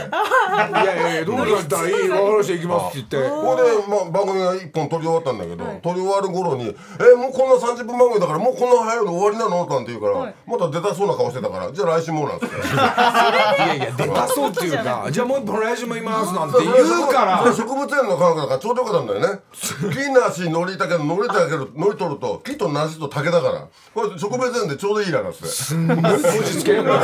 [0.87, 3.31] やいやいやどうだったらいい分かりました行きますって言って。
[3.31, 6.69] ここで、まあ、番組が一本撮り終わったんだけど、撮り終わる頃に
[7.01, 17.52] 「えもうこんな30分番組だからもうこんな早いの終わりなの?」なんて言うから、また出たそうな顔してたから「じゃあ来週も」なんつっていやいや出たそうっていうか じゃあもう一本来週もいますなんて言うから。
[17.54, 19.40] 植物園の科学だからちょうどよかったんだよね。
[19.52, 23.66] 木梨のりたけどのりたけどのり取ると木と梨と竹だから。
[23.94, 27.00] これ植物園でちょうどいいななん つって落ち着けるから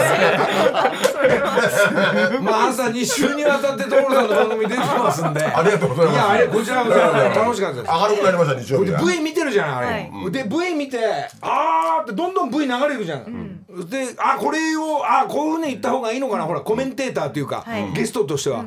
[2.40, 5.44] まあ朝2週にわたって所さんの番組出てますんで。
[5.44, 6.14] ありがとうございます。
[6.14, 7.92] いやあれこちらこそ楽しかったです。
[7.92, 10.30] 明るくなりました日曜日では V 見てるじゃんあれ、はい。
[10.30, 10.98] で V 見て
[11.40, 16.44] あーってどんどん V 流れるじゃん、であこれをあこういうふうに言った方がいいのかな。
[16.44, 17.92] ほらコメンテーターっていうか、はい。
[17.92, 18.64] ゲストとしては、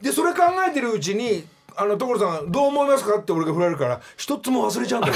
[0.00, 1.44] でそれ考えてるうちに
[1.76, 3.18] あの所さんどう思いますか？
[3.18, 5.14] って俺が振られるから一つも忘れちゃうんだよ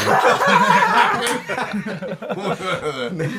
[3.13, 3.31] ね。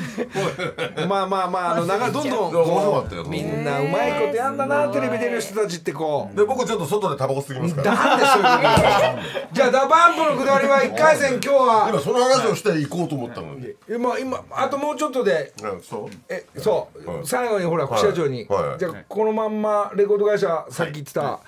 [1.08, 6.36] まあまあまああの流れどんどんこうみんなうまいことやんだなテレビ出る人たちってこう。
[6.38, 7.94] で僕ちょっと外でタバコ吸いますから。
[7.94, 9.54] なんでそういうこと。
[9.54, 11.88] じゃあ DA PUMPのくだりは1回戦今日は。
[11.90, 13.74] 今その話をして行こうと思ったのに。
[13.90, 15.54] 今今あともうちょっとで。
[15.64, 16.16] うんそう。
[16.30, 17.26] えそう、はい。
[17.26, 18.64] 最後にほら副社長に、はい。
[18.70, 18.80] はい。
[18.80, 21.40] じゃあこのまんまレコード会社さっき言ってた、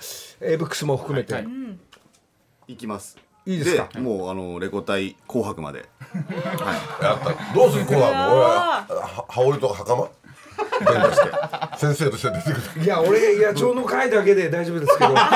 [0.41, 1.45] avex も含めて、はい
[2.67, 2.75] い。
[2.75, 3.17] きます。
[3.45, 3.89] いいですか？
[3.99, 5.85] もうあのレコ大紅白まで。
[7.01, 7.53] やった。
[7.53, 10.07] どうするこうなの俺はは羽織とか袴？
[10.85, 11.31] 弁護して。
[11.77, 12.83] 先生として出てくる。
[12.85, 15.09] いや俺野鳥の会だけで大丈夫ですけど。
[15.15, 15.27] 二人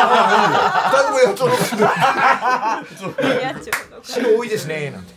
[1.12, 5.14] もやっちゃうのいやちょうど白多いですねなんて。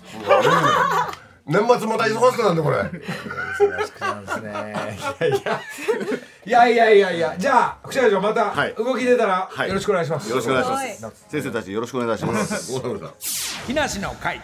[1.47, 2.79] 年末また忙しくなんでこれ。
[2.79, 4.51] 忙しくなんですね。
[4.51, 5.61] いやいや
[6.47, 8.75] いやいやいやじゃあ副社長またはい。
[8.75, 9.69] 動き出たらはい。
[9.69, 10.95] よろしくお願いします、よろしくお願いしまはい。
[10.95, 12.73] す先生たちよろしくお願いします。
[13.67, 14.41] 木梨の会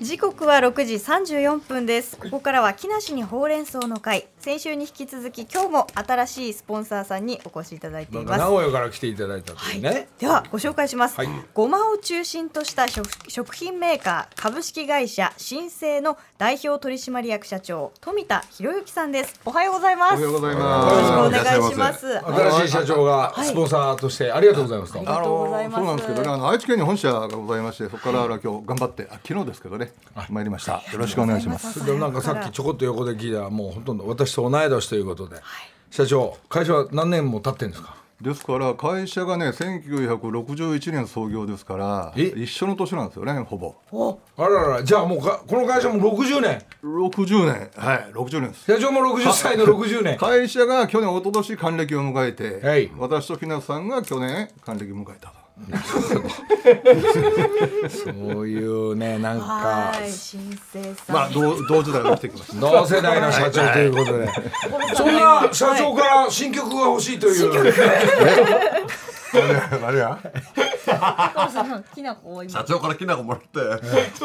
[0.00, 2.16] 時刻は6時34分です。
[2.16, 4.28] ここからは木梨にほうれん草の会。
[4.38, 8.38] 先週に引き続き今日も新しいスポンサーさんにお越しいただいてないます。
[8.38, 11.28] 名古屋から来ていただいたというね、ではご紹介します、はい。
[11.52, 19.38] ごまを中心とした食食品メーカー株式会社新生の代表取締役社長富田博之さんです。
[19.44, 20.12] おはようございます。
[20.14, 20.96] おはようございよます。
[20.96, 22.18] ろしくお願いします。
[22.20, 24.92] 新しい社長がスポンサーとしてありがとうございます。
[24.94, 29.89] と、ありがとうございますそうなんですけどね、あの愛知県に本社がございまして、そこから今日頑張って、あ昨日ですけどね、
[30.28, 30.82] 参りました。
[30.92, 31.84] よろしくお願いします。
[31.84, 35.36] でもなんかさっきちょこっと横で聞いたらもうほとんど私と同い年ということで、
[35.90, 37.96] 社長会社は何年も経ってんですか？
[38.20, 42.24] ですから会社がね、1961年創業ですから、え？
[42.36, 44.18] 一緒の年なんですよね、ほぼ。
[44.36, 48.70] あらららじゃあもうかこの会社も60年？60年、はい、60年です。
[48.70, 50.18] 社長も60歳の60年。
[50.18, 52.90] 会社が去年一昨年還暦を迎えて、はい。
[52.98, 55.39] 私と木梨さんが去年還暦を迎えたと。
[57.88, 59.92] そういうねなんか
[61.08, 62.60] まあ同同時代が来てきました。
[62.60, 64.28] 同世代の社長ということで。
[64.94, 67.72] そんな社長から新曲が欲しいという
[69.32, 70.18] 何や
[71.94, 73.48] きなこを今社長からきな粉もらって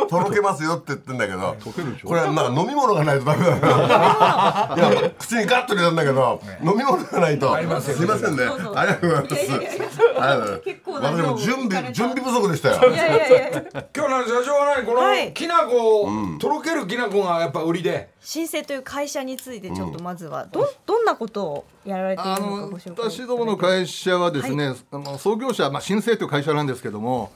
[0.07, 2.07] とろけますよって言ってんだけどけるでしょ。
[2.07, 3.57] これはなんか飲み物がないとダメだよ
[5.01, 7.55] いや口にガッと入れたんだけど飲み物がないと。
[7.81, 8.43] すいませんね。
[8.75, 9.35] ありがとうございます。
[9.35, 11.29] ありがとうござい結構ますな量。
[11.31, 12.93] を私も準備準備不足でしたよ。
[12.93, 13.63] いやいやいやいや。
[13.95, 15.25] 今日の社長は何こはい。
[15.27, 27.31] のきなことろけるきなこがやっぱ売りで新生という会社についてちょっとまずはどどんなことをやられているあのかのご紹介私どもの会社はですね、あの創業者、まあ、新生という会社なんですけども、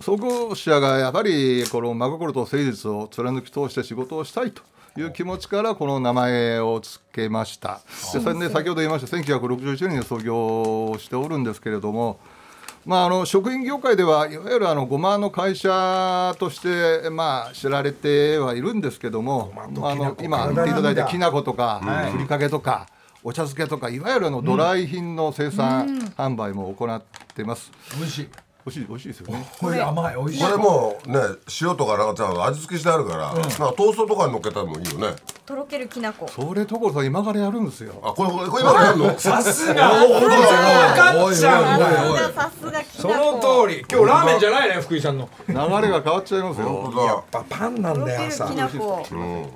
[0.00, 4.62] 創業者がやはりこの真心と誠実を貫き通して仕事をしたいと
[4.96, 7.80] いう気持ちからこの名前を付けました。
[8.14, 12.20] でそれで先ほど言いました1961年に創業しておるんですけれども。
[12.88, 22.88] まあ、あの食品業界ではいわゆるあのごまの会社として、まあ、知られてはいるんですけども、あの今言っていただいたきな粉とか、ふりかけとか
[23.22, 27.02] お茶漬けとかいわゆるあのドライ品の生産、販売も行っ
[27.34, 27.70] てます。
[27.98, 28.28] 美味しい
[28.66, 29.48] 美味しい美味しいですよね。
[29.60, 31.18] これ甘い美味しいこれもうね
[31.62, 35.14] 塩とかなんかちゃんと味付けしてあるから、なんかトーストとかに乗っけたらもいいよね
[35.46, 37.94] とろけるきなこそれ所さん今からやるんですよ。
[38.02, 39.16] あこれこれこれ今からやるの？
[39.18, 46.66] さすが分かっちゃうおいおいおいさすがきそなこの通り今日ラーメンじゃないね福井さんの流れが変わっちゃいますよ。
[46.68, 49.48] 本当だパパンなとろんだよ朝けるきなこうんで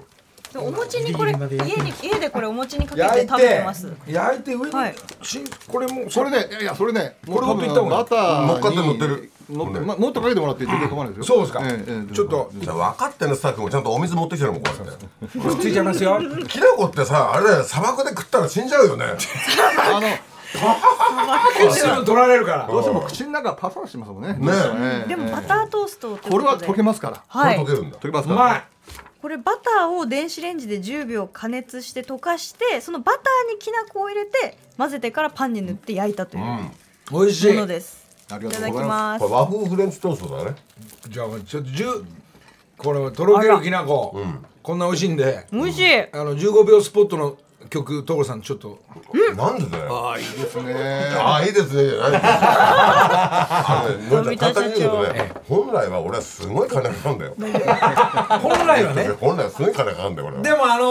[0.58, 3.92] お餅にこれ家に家でこれお餅にかけて食べててます。
[4.06, 4.94] 焼いて上に、はい。
[5.22, 6.52] しんこれもそれねい。
[6.52, 8.02] やいやそれねこれ持っていった方がいい。
[8.02, 9.30] バターに乗っかって乗ってる。
[9.50, 11.36] 乗ってまもっとかけてもらって全然構わないですよ。
[11.36, 11.60] そうですか。
[11.64, 12.50] ええええちょっと。
[12.54, 15.06] じゃあ分かってんのスタッフもちゃんとお水持ってきてるもんこうやって。
[15.60, 19.04] ついちゃいますよきな粉ってさあれだよ砂漠で食ったら死んじゃうよね。
[19.04, 20.06] あの
[21.70, 24.34] 水分取られるからどうしても口の中パサパサしますもんね。
[24.34, 25.02] ねえ。
[25.06, 27.22] えでもバタートーストってこれは溶けまますから。
[27.26, 27.56] はい。
[27.56, 27.98] これ溶けるんだ。
[27.98, 28.36] 溶けますうまい。
[28.36, 28.64] から。
[29.22, 36.70] これバターを電子レンジで10秒加熱して溶かしてそのバターにきな粉を入れて混ぜてからパンに塗って焼いたというも
[37.12, 37.54] 美味しい。
[37.54, 39.22] のです、ありいただきがとうございまます。
[39.22, 40.56] これ和風フレンチトーストだね。
[41.08, 42.04] じゃあちょっと10
[42.78, 44.20] これとろけるきなこ、
[44.60, 45.46] こんな美味しいんで。
[45.52, 46.00] 美味しい。
[46.00, 47.36] あの15秒スポットの
[47.72, 48.78] 曲所さんちょっと。
[49.34, 49.88] なんでだよ。
[49.88, 49.92] す。
[49.94, 50.74] ああいいですね。
[51.16, 57.34] ああいいですねじゃないあのねのりちゃん簡単に言うと富田ね本来は俺はすごい金かかるんだよ。
[58.40, 59.08] 本来はね。
[59.18, 60.42] 本来はすごい金かかるんだよ俺は。
[60.42, 60.84] でもあの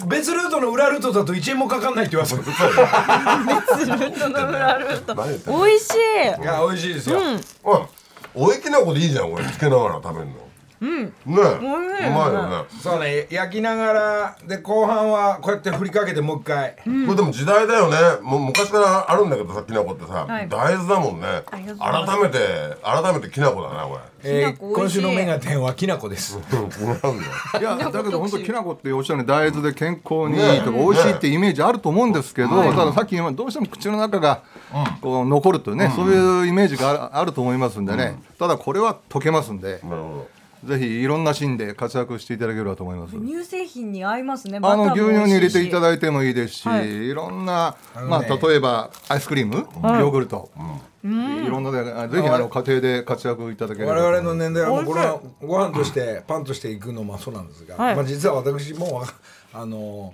[0.00, 2.42] ー別ルートの裏ルートだと1円もかかんないって言われてる
[4.18, 5.14] その裏ルート。
[5.14, 5.64] 何言ってんの？
[5.64, 5.96] 美味しい。
[6.42, 7.20] いや美味しいですよ、
[7.62, 7.78] おい
[8.34, 10.32] おいきなこでいいじゃん俺つけながら食べるの
[10.80, 11.04] うん。
[11.04, 12.08] ねえ。
[12.08, 12.64] うまいよね。
[12.82, 17.96] そうね焼きながらで後半はこうやって振りかけてもう一回、これでも時代だよね。
[18.22, 20.48] もう昔からあるんだけどさきなこってさ、はい。
[20.48, 21.26] 大豆だもんね。
[21.26, 22.12] ありがとうございます。
[22.12, 22.38] 改めて
[22.82, 25.02] 改めてきなこだなこえーきなこ美味しい。
[25.02, 26.38] 今週のメガテンはきなこです。
[26.52, 27.12] れうん違うんだよ。
[27.60, 34.40] いやだけど 本当きな粉っておっしゃるように大豆で健康にいいとか美味しいってイメージあると思うんですけど、たださっき言いどうしても口の中が
[35.02, 40.26] こう残るというね、そういうイメージがあるあると思いますんでね、ただこれは溶けますんで、なるほ
[40.64, 43.14] ぜひいろんなシーンで活躍していただければと思います。
[43.18, 44.58] 乳製品に合いますね。
[44.62, 47.06] あの牛乳に入れていたいだいてもいいですし、はい。
[47.06, 48.08] い、ろんな、のね。
[48.08, 50.50] まあ例えばアイスクリーム、ヨーグルト、
[51.02, 51.06] い
[51.48, 54.26] ろんなであぜひあの家庭で活躍いただければと思います。
[54.26, 57.96] 我々の年代はもうこれはご飯としてパンとしていくのもそうなんですが、はい。
[57.96, 59.04] まあ、実は私も
[59.54, 60.12] あの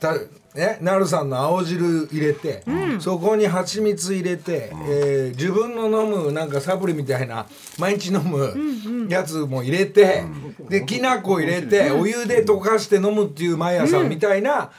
[0.00, 0.14] た
[0.56, 2.62] ね、なるさんの青汁入れて、
[2.98, 7.46] そこに蜂蜜入れて、えー自分の飲むなんかサプリみたいな
[7.78, 10.24] 毎日飲むやつも入れて、
[10.70, 14.70] できな粉入れて、お湯で溶かして飲むっていう毎朝みたいな、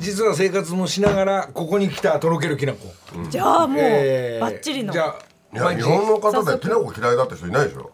[0.00, 2.88] 実は生活もしながらここに来たとろけるきな粉、
[3.30, 4.92] じゃあもう、えーバッチリの。
[4.92, 5.14] じゃ
[5.54, 5.82] あ日。
[5.82, 7.92] 本の方できな粉嫌いだって人いないでしょ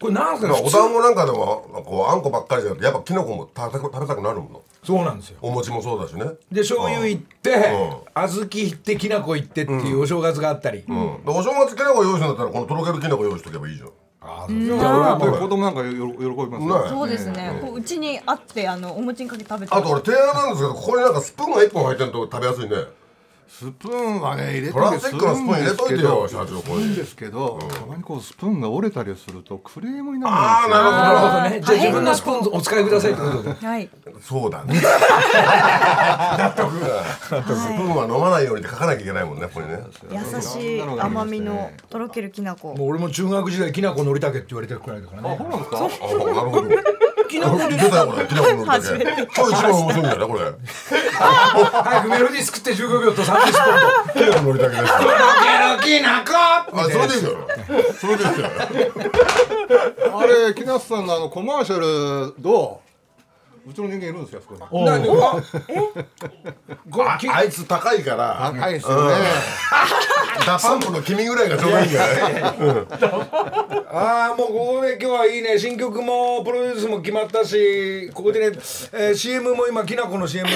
[0.00, 4.62] これなんすだからお団子なんかでもこうあんこばっかりじゃなくてやっぱきのこも食べたく食べたくなるもの。
[4.82, 5.38] そうなんですよ。
[5.40, 6.24] お餅もそうだしね。
[6.52, 7.50] で醤油いって
[8.14, 11.24] 小豆いってきな粉いってっていうお正月があったり、うん。
[11.24, 13.90] でお正月きな粉用意するんだったらこのとろけるきな粉用意しとけばいいじゃん。
[14.26, 16.82] あじゃあ俺は子供なんかよろ喜びますよ。
[16.84, 22.76] ねそうですね、こううちにあってあのお餅にかけて食べてあと俺提案なんですけどここになんかスプーンが1本入ってると食べやすいね
[23.46, 30.82] スプーンはね入れプラスチックのスプーン入れといてよ社長ここにいいんですけど、たまにこうスプーンが折れたりするとクレームになああるんですよ。
[30.82, 31.60] なるほどなるほどね。
[31.60, 33.52] じゃあ自分のスプーンお使いくださいってことで。
[33.52, 33.90] はい。
[34.20, 34.74] そうだね。
[36.38, 36.72] 納得。
[36.74, 39.78] スプーンは飲まないようにって書かなきゃいけないもんねここにね。
[40.10, 42.74] 優しい甘みのとろけるきな粉。
[42.74, 45.36] もう俺も中学時代きな粉のりたけって言われてるくらいだからね。
[45.38, 45.78] そうなんですか？
[45.78, 45.80] あ
[46.34, 46.68] なるほど
[47.34, 48.26] きな粉出たよこれ。
[48.26, 48.88] きな粉のだけ。
[48.94, 50.40] 今日一番面白いんだよねこれ。
[51.14, 55.10] 早くメロディー作って15秒と30スポットきな粉のりだけですとろ
[55.82, 57.30] けるきな粉あそれでいいよ。
[58.00, 58.46] それでいいよ。
[60.18, 61.78] あれ木梨さんのあのコマーシャ
[62.28, 62.83] ルどう？
[63.66, 64.84] うちの人間いるんですよそこに。
[64.84, 65.40] なんであ
[67.32, 68.52] あいつ高いから。
[68.54, 69.14] 高いですよね。
[70.46, 71.84] DA PUMPの君ぐらいがちょうどい？
[71.84, 72.42] いんじゃない
[73.90, 75.58] ああもうここで今日はいいね。
[75.58, 78.56] 新曲もプロデュースも決まったしここでね、
[78.92, 80.48] えー、CM も今きな粉の CM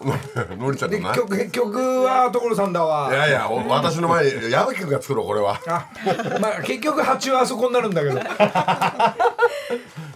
[0.58, 1.14] のりちゃんでとな。
[1.14, 3.08] 曲曲は所さんだわ。
[3.12, 5.60] いやいやお私の前に 矢吹君が作ろうこれは。
[5.66, 5.88] あ
[6.40, 8.20] まあ結局発注はあそこになるんだけど。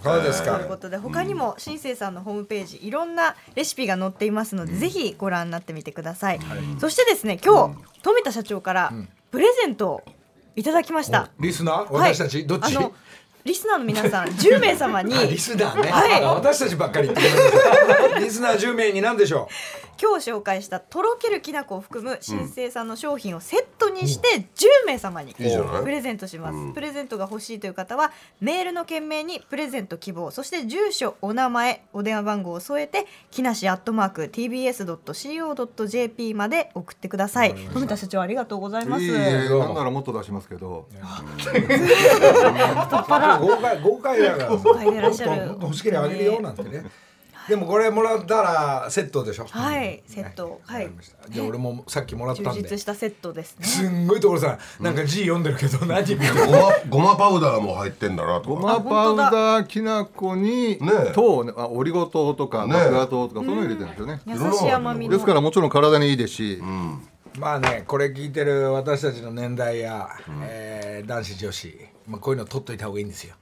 [0.02, 0.56] そうですか。
[0.56, 6.40] ということで他にも新生さんのホームページいろんなレシピが載っていますので、ぜひご覧になってみてください、
[6.80, 8.92] そしてですね今日、富田社長から
[9.30, 10.02] プレゼントを
[10.56, 11.92] いただきました、リスナー？
[11.92, 12.14] はい。
[12.14, 12.76] 私たち、どっち？
[13.44, 16.22] リスナーの皆さん 10名様にあリスナーね、はい。
[16.22, 17.14] あ私たちばっかりリ
[18.30, 19.48] スナー10名に何でしょ
[20.00, 25.50] 今日紹介したとろけるきな粉を含む新生さんの商品をセットにして10名様にプレ
[26.00, 37.54] ゼントします、プレゼントが欲しいという方はメールの件名にプレゼント希望そして住所お名前お電話番号を添えて木梨アットマーク tbs.co.jp まで送ってください。
[37.72, 39.04] 富田社長ありがとうございます。
[39.04, 40.88] いいえなんならもっと出しますけど。
[40.90, 40.94] う
[43.38, 44.56] 豪快豪快だから。
[44.56, 45.56] 豪快でいらっしゃる。
[45.60, 46.84] 欲しければあげるよなんてね。
[47.48, 49.46] でもこれもらったらセットでしょ。
[49.50, 50.60] はいセット。
[50.64, 50.88] はい。
[51.28, 52.62] じゃあ俺もさっきもらっ充たんで。
[52.62, 53.66] 実したセットですね。
[53.66, 54.84] すんごい所さん。
[54.84, 58.60] なんか字読んでるけど何見てるごまごまパウダーも入ってんだなとか。
[58.60, 60.78] ごまパウダーきな粉に
[61.14, 62.84] 糖あオリゴ糖とかねえ。
[62.90, 64.20] 麦芽糖とかそういうの入れてるんですよね。
[64.24, 65.14] 優しい甘みの。
[65.14, 66.62] ですからもちろん体にいいですし
[67.38, 70.08] まあねこれ聞いてる私たちの年代や、
[70.42, 73.34] えー男子女子、まあ、こういうの取っといた方がいいんですよ、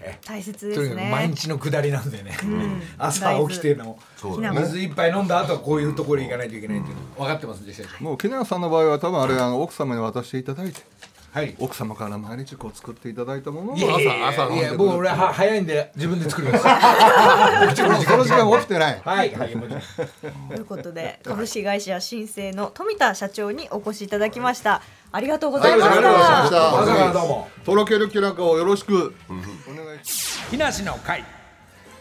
[0.00, 2.36] え大切でとにすねかく毎日の下りなんでね、
[2.98, 3.98] 朝大豆起きての。
[4.62, 10.82] 水一杯飲んだ後はこういうところに行かないといけないっていうの分かってますでしょもう木梨さんの場合は多分あれあの奥様に渡していただいて
[11.30, 11.54] はい。
[11.58, 13.84] 奥様から毎日こう作っていただいたものを朝
[14.28, 16.64] 朝飲んいやでくるもう俺は早いんで自分で作ります。
[16.64, 19.00] この時間起きてない。
[19.04, 19.34] はい。
[19.34, 19.56] はい
[20.48, 24.82] ということで株式会社新生の富田社長にお越しいただきました。
[25.12, 26.80] ありがとうございましありがとうございまたした。
[26.80, 27.48] 朝からどうも。
[27.64, 29.14] とろけるきな粉をよろしく。
[29.28, 29.42] お願
[29.96, 31.24] いします木梨の会。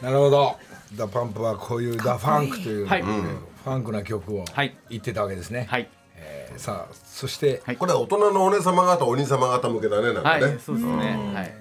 [0.02, 0.56] なるほど。
[0.96, 3.02] DA PUMPはこういう DA FUNK という、はい。
[3.02, 4.78] ファンクな曲をはい。
[4.90, 5.82] 言ってたわけですね、はい。
[5.82, 5.97] えー
[6.58, 11.32] さあそして、これは大人のお姉様方お兄様方向けだねなんかはいね、そうですね。
[11.34, 11.54] はい。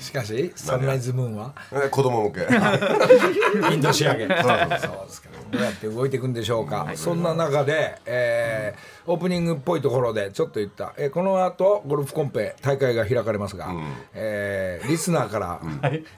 [0.00, 1.54] しかしサンライズムーンは？
[1.72, 2.40] え子供向け。
[3.72, 4.26] インド仕上げ。
[4.26, 4.36] そう。
[4.36, 4.78] で
[5.10, 5.28] すか。
[5.50, 13.72] どうやって動いていくんでしょうか、そんな中で、えーオープニングっぽいところでちょっと言った、えーこの後ゴルフコンペ大会が開かれますが、
[14.12, 15.60] えーリスナーから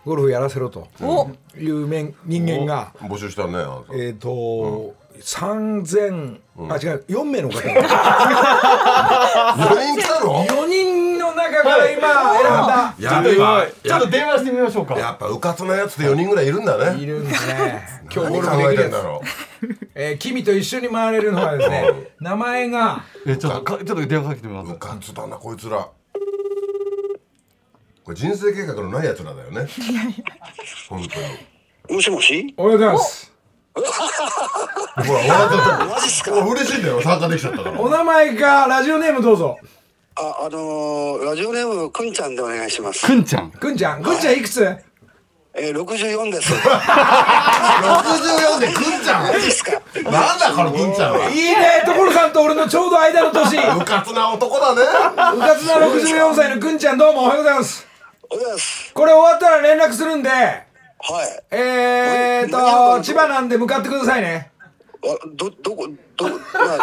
[0.06, 0.88] ゴルフやらせろと
[1.58, 3.58] いう面人間が、募集したね
[3.92, 7.72] えっ、と、3000、あ違う4名の方が4
[9.94, 14.98] 人来たの？4人の中から今選んだ、やっぱちょっと電話してみましょうか。
[14.98, 17.00] やっぱうかつなやつで4人ぐらいいるんだね。
[17.00, 17.82] いるんですね
[18.14, 19.22] 今日 何ゴルフ考でんだろ
[19.94, 23.02] えー君と一緒に回れるのはですね名前が。
[23.26, 24.70] えちょっとかちょっと電話かけてみます。
[24.70, 25.88] ううかつだなこいつら。
[28.04, 29.66] これ人生計画のないやつらだよね。
[30.88, 31.20] 本当
[31.92, 31.96] に。
[31.96, 32.54] もしもし？
[32.56, 33.27] おはようございます
[33.78, 33.84] ほ
[35.14, 35.84] ら笑っちゃった。
[35.86, 36.32] マジっすか？
[36.32, 37.80] 嬉しいんだよ参加できちゃったから。
[37.80, 39.56] お名前かラジオネームどうぞ。
[40.16, 43.06] あ、あのー、ラジオネームくんちゃんでお願いします。
[43.06, 43.50] くんちゃん。
[43.52, 44.02] くんちゃん？
[44.02, 44.64] くんちゃんいくつ？
[45.54, 46.52] えー、64です。
[46.52, 49.24] 64でくんちゃん？
[49.32, 49.72] マジっすか？
[50.02, 51.30] なんだこのくんちゃんは。
[51.30, 51.82] いいね。
[51.86, 53.56] 所さんと俺のちょうど間の年。
[53.56, 54.82] ううかつな男だね。
[55.16, 57.86] かつな64歳のくんちゃんどうもおはようございます。
[58.30, 58.92] おはようございます。
[58.94, 60.30] これ終わったら連絡するんで
[61.00, 61.54] はい。
[61.54, 64.50] えーと千葉なんで向かってくださいね
[65.04, 66.38] あど、どこ、ど、 まあ、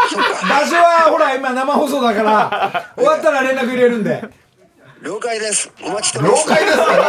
[0.10, 0.62] そうか。
[0.62, 4.24] 場所はほら今生放送だから 終わったら連絡入れるんで
[5.02, 5.70] 了解です。
[5.84, 6.50] お待ちしてます。
[6.50, 7.00] 了解ですかそれで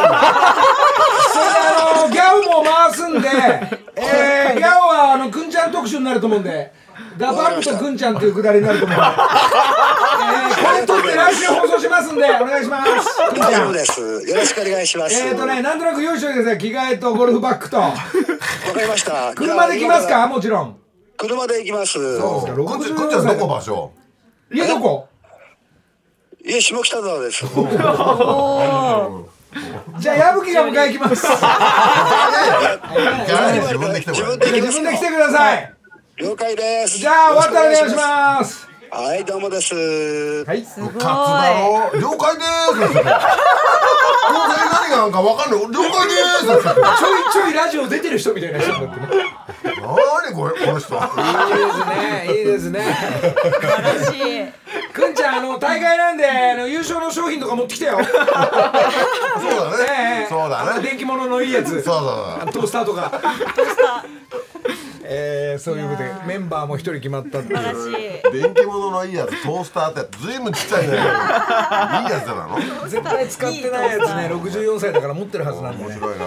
[1.68, 3.28] あの GyaOも回すんで、
[3.94, 6.72] えー、 GyaOはあのくんちゃん特集になると思うんで
[7.18, 8.98] DA PUMPとくんちゃんっていうくだりになると思う。
[8.98, 12.90] えー、これ撮って来週放送しますんでお願いします。
[13.30, 13.50] くんちゃん。
[13.50, 14.00] 大丈夫です。
[14.00, 15.14] よろしくお願いします。
[15.14, 17.76] えーとねなんとなく用意しておいてください着替えとゴルフバッグと。
[17.78, 17.96] わか
[18.80, 19.34] りました。
[19.34, 20.26] 車で来ますか？
[20.26, 20.76] もちろん。
[21.18, 21.92] 車で行きます。
[21.92, 22.54] そうですか
[23.02, 23.90] くんちゃんどこ場所？
[24.52, 25.08] 家どこ？
[26.44, 27.44] いえ、下北沢です。
[29.98, 31.26] じゃあ矢吹が迎え行きます。
[33.66, 34.04] 自分で来
[35.00, 35.75] てください
[36.18, 36.96] 了解です。
[36.98, 38.60] じゃあ終わったらお願いします。
[38.60, 38.68] す。
[38.90, 39.74] はい、どうもです。
[40.46, 40.64] はい。
[40.64, 40.92] すごい。
[40.94, 42.80] 了解でーす。
[42.80, 43.12] これ何
[44.90, 45.76] がなんかわかんない了解
[46.08, 46.64] でーす。
[46.64, 49.24] ちょいちょいラジオ出てる人みたいな人になってね。
[50.24, 50.66] 何これ？
[50.66, 50.94] この人。
[50.94, 52.26] いいですね。
[52.28, 52.96] いいですね。
[53.20, 54.52] 素晴らしい。
[54.94, 57.98] くんちゃんあの大会なんであの優勝の商品とか持ってきてよ。
[58.02, 58.24] そうだ
[59.76, 59.84] ね。
[60.22, 60.26] ええ。
[60.30, 60.82] そうだね。
[60.82, 61.72] 電気物のいいやつ。
[61.72, 63.12] そうそうトースターとか
[65.08, 68.32] えー、そういうことでメンバーも一人決まったっていう。
[68.32, 70.94] 電気物のいいやつトースターってずいぶんちっちゃいね。
[70.96, 72.58] いいやつなの？
[72.88, 74.28] 絶対使ってないやつね。
[74.32, 75.84] 64歳だから持ってるはずなんで。
[75.84, 76.26] ね面白いな。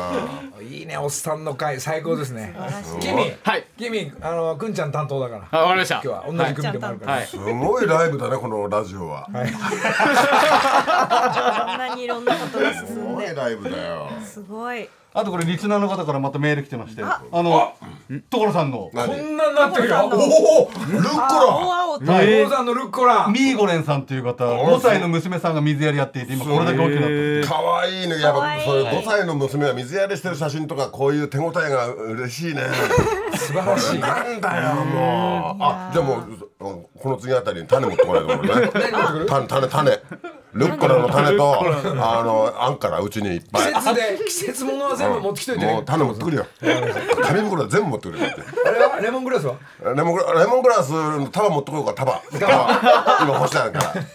[0.61, 2.55] いいねおっさんの会最高ですね。
[3.01, 3.65] 君はい。
[3.77, 5.59] 君あのくんちゃん担当だから。
[5.59, 5.95] あわかりました。
[5.95, 7.27] 今日は同じ組でもあるから、はい。
[7.27, 9.27] すごいライブだねこのラジオは。
[9.29, 9.31] こ
[11.75, 13.25] んなにいろんなことがす進んで。
[13.25, 14.09] ごいライブだよ。
[14.23, 17.73] すごいあとこれリスナーの方からまたメール来てましてあの
[18.29, 18.89] 所さんの。
[18.93, 19.07] 何？
[19.09, 27.09] こんなになってるよおおルッコ青々と所さんのルッコラミーゴレンさんという方5歳の娘さんが水やりやっていて今これだけ大きくなっ
[27.43, 32.61] たラかわいいねやっかわいいぱそれ5歳の娘が水やりしてる写真とかこういう手応えが嬉しいね
[33.35, 36.49] 素晴らしいなんだよもうあじゃあもう
[36.99, 38.51] この次あたりに種持ってこないと思うね
[39.27, 39.91] 種種種
[40.53, 43.73] ルッコラの種とあのあんからうちにいっぱい。
[43.73, 45.73] 季節で季節物は全部持ってきといてね。
[45.73, 46.45] もう種持ってくるよ。
[47.21, 48.19] 紙袋で全部持ってくる。
[48.19, 49.55] よってあれはレモングラスは？
[49.95, 52.11] レモングラレモングラスの束持ってこようか束。
[52.11, 52.47] 束。
[53.21, 54.07] 今干してあるから、ね、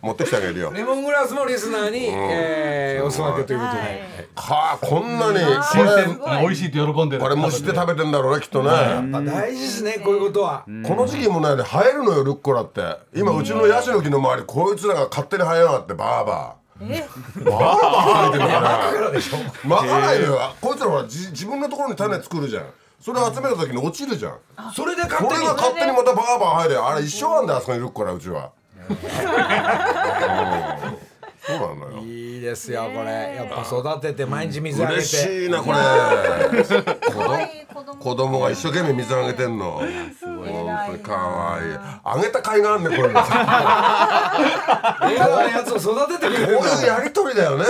[0.00, 0.72] 持ってきてあげるよ。
[0.72, 7.22] レモングラスもリスナーに、えーお裾分けということで、はあこんなに新これ鮮美味しいと喜んでる。
[7.22, 8.68] これ蒸して食べてんだろうねきっとね、
[9.02, 12.98] まあ大事ですねこういうことは、この時期もね生えるのよルッコラって。
[13.14, 16.90] 今うちのヤシの木の周りこいつらが勝手に生えやがってバーバー。
[17.44, 19.10] バーバー生えてるから。
[19.10, 19.18] ね
[19.64, 22.64] まかないのよこいつらほらじ自分のところに種作るじゃん。
[23.00, 24.38] それ集めた時に落ちるじゃん。
[24.74, 25.30] それで勝手に？
[25.30, 28.50] これが勝手にまたバーバー生えるよあれ一緒なんだよあそこにルッコラうちは。
[28.90, 28.96] うん。
[31.42, 32.02] そうなのよ。
[32.02, 33.34] いいですよこれ。
[33.36, 34.98] やっぱ育てて毎日水あげて。
[34.98, 35.78] 嬉しいなこれ。
[37.72, 38.40] 子供子供。
[38.40, 39.80] が一生懸命水あげてんの
[40.46, 41.74] 本当にかわいい。
[42.04, 43.12] あげた甲斐があんねこれこ映
[45.18, 47.64] 画のやつを育ててくれるんういうやりとりだよね。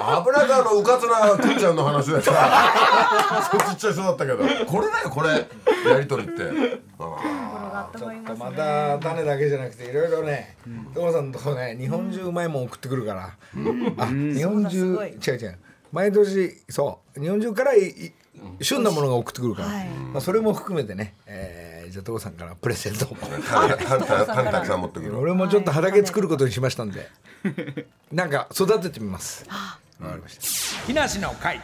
[0.00, 2.32] 油があのうかつなくんちゃんの話でさ
[3.50, 4.38] そっちっちゃい人だったけど。
[4.38, 4.44] こ
[4.80, 5.46] れだよこれ。
[5.90, 6.80] やりとりって。
[8.38, 10.56] また種だけじゃなくていろいろね
[10.94, 13.34] 所さんのとこね日本中うまいもん送ってくるから、
[13.96, 14.80] あ日本中違
[15.30, 15.58] う違う。
[15.92, 17.20] 毎年そう。
[17.20, 18.12] 日本中からいい
[18.60, 19.86] 旬なものが送ってくるから、はい。
[20.12, 21.67] まあ、それも含めてね、えー、
[21.98, 23.16] じゃあ所さんからプレゼントを。
[23.16, 25.18] 種種種種たくさん持ってくる。
[25.18, 27.08] 俺もちょっと畑作ることにしましたんで。
[28.12, 29.44] なんか育ててみます。
[30.00, 30.36] わかりまし
[30.80, 30.86] た。
[30.86, 31.60] 木梨の会。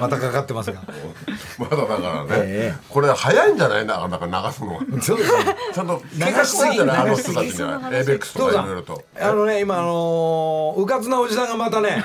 [0.00, 0.80] またかかってますが。
[1.58, 3.84] まだだからね、えこれ早いんじゃない？
[3.86, 5.56] なかなか流すのがそうですね。
[5.74, 6.96] ちゃんと計画したんじゃない？
[7.00, 7.90] あの人たちには。
[7.92, 9.04] エイベックスとかいろいろと。
[9.20, 12.02] あのね今あのーうかつなおじさんがまたね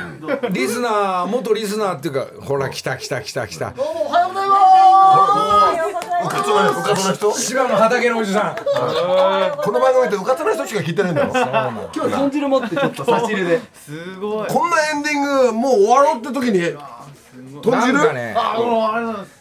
[0.52, 3.68] リスナー元リスナーっていうかほら来た来た来た来た。
[3.70, 3.72] う
[6.30, 7.32] かつなうかつな人？
[7.34, 8.56] 千葉の畑のおじさん。
[8.56, 11.26] この番組ってうかつな人しか聞いてないんだ。
[11.26, 11.32] ろ
[11.96, 13.62] 今日豚汁持ってちょっと差し入れで。
[13.74, 14.48] すごい。
[14.48, 16.60] こんなエンディングもう終わろうって時に
[17.62, 17.94] 豚汁？
[17.94, 18.36] なんかね。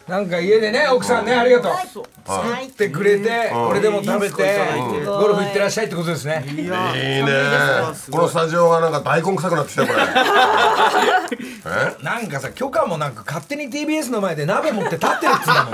[0.08, 1.72] なんか家でね奥さんねありがとう。
[2.24, 4.58] 作ってくれてこれでも食べて
[5.06, 6.44] ゴルフ行ってらっしゃいってことですね。
[6.46, 6.72] いいね。
[8.10, 9.98] このスタジオがなんか大根臭くなってきたこれ。
[12.00, 15.72] え なんかさ許可もなんか勝手に TBS の前で鍋持って立ってるっつうんだもん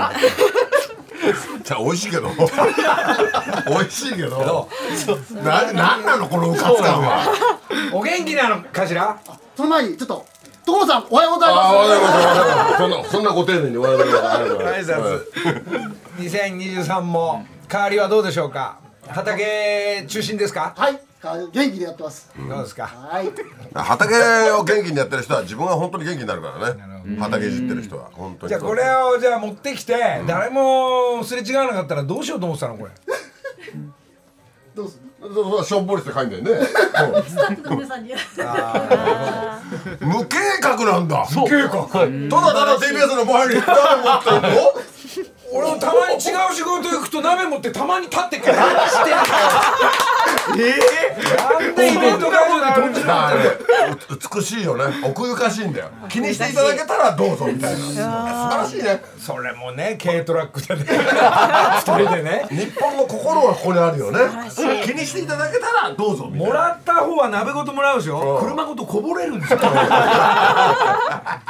[1.63, 2.29] じゃあ美味しいけど。
[3.67, 4.67] 美味しいけど。
[5.43, 7.21] ななんなのこのうかつ感は。
[7.93, 9.17] お元気なのかしら？
[9.55, 10.25] その前にちょっと
[10.65, 12.77] 所さんおはようございああ、おはようごまざいます。
[12.77, 14.35] そんな、そんなご丁寧におはようございます。
[14.35, 14.81] ありがとうござい。
[14.83, 15.25] 挨ます。
[16.19, 18.77] 拶2023も変わりはどうでしょうか？
[19.07, 20.73] 畑中心ですか？
[20.75, 22.87] すはい元気でやってますどうですか？
[22.87, 23.29] はい
[23.75, 24.15] 畑
[24.51, 26.79] を元気にやってる人は自分が本当に元気になるからね。
[27.19, 28.49] 畑いじってる人は本当に。
[28.49, 32.91] じゃあこれをじゃあ持ってきて誰もすれ違わなかったらどうしようと思ってたのこれ？
[34.75, 35.09] どうする？
[35.21, 36.51] そうそうしょんぼりして書いんだよね。
[39.99, 41.27] 無計画なんだ。
[41.35, 41.69] 無計画。
[41.69, 44.73] ただただ TBS の前に誰持ってんの？
[45.51, 46.19] 俺もたまに違う
[46.53, 49.17] 仕事行くと鍋持ってたまに立ってっから何してんだよ
[50.59, 53.51] なんでイベント会場で豚汁なんだよ。
[54.35, 54.83] 美しいよね。
[55.03, 55.89] 奥ゆかしいんだよ。
[56.09, 57.77] 気にしていただけたらどうぞみたいな。
[57.79, 59.01] 素晴らしいね。
[59.19, 60.85] それもね軽トラックでね
[61.85, 64.19] 二人でね日本の心はここにあるよね。
[64.85, 66.45] 気にしていただけたらどうぞみたいな。
[66.47, 69.59] もらった方は鍋ごともらうでしょ車ごとこぼれるんですよ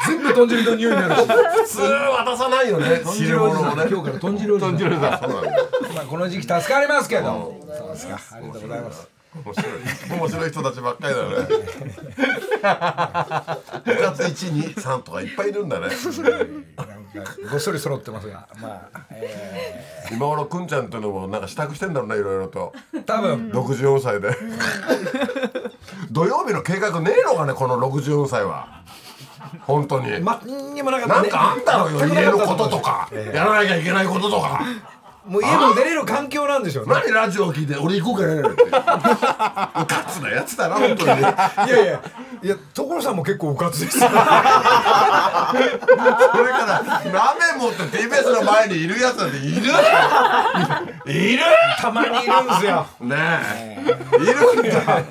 [0.08, 3.02] 全部豚汁の匂いになるし普通渡さないよね。
[3.04, 3.86] 豚汁物をね。
[3.90, 5.00] 今日から豚汁おじさんそうなん。
[5.96, 10.20] まあこの時期助かりますけどそうですかありがとうございます面白い。
[10.20, 11.48] 面白い人たちばっかりだよね。
[13.86, 15.88] 部活123とかいっぱいいるんだね。
[17.52, 18.48] ごっそり揃ってますが。
[18.60, 22.74] まあ、え今頃くんちゃんっていうのもなんか支度してんだろうねいろいろと。
[22.94, 23.52] ー、多分。
[23.52, 24.36] 64歳で。
[26.12, 28.84] 土曜日の計画ねえのかねこの64歳は。
[29.62, 30.20] 本当に。
[30.22, 31.22] まんにもなかったね。
[31.22, 33.10] なんかあんだろうよ家のこととか。
[33.14, 34.66] やらなきゃいけないこととか
[35.30, 36.94] もう家も出れる環境なんでしょうね。
[36.94, 38.64] 何ラジオ聞いて俺行こうかねって。
[38.64, 38.84] うか
[40.10, 41.30] つなやつだな本当にいや
[41.84, 42.02] いや
[42.42, 44.08] いや所さんも結構うかつですよ。
[44.10, 44.24] それか
[46.66, 49.58] ら鍋持って TBS の前にいるやつなんている
[51.06, 51.44] いる
[51.80, 52.88] たまにいるんですよ。
[53.02, 53.84] ねえ。
[54.24, 55.04] いるんだ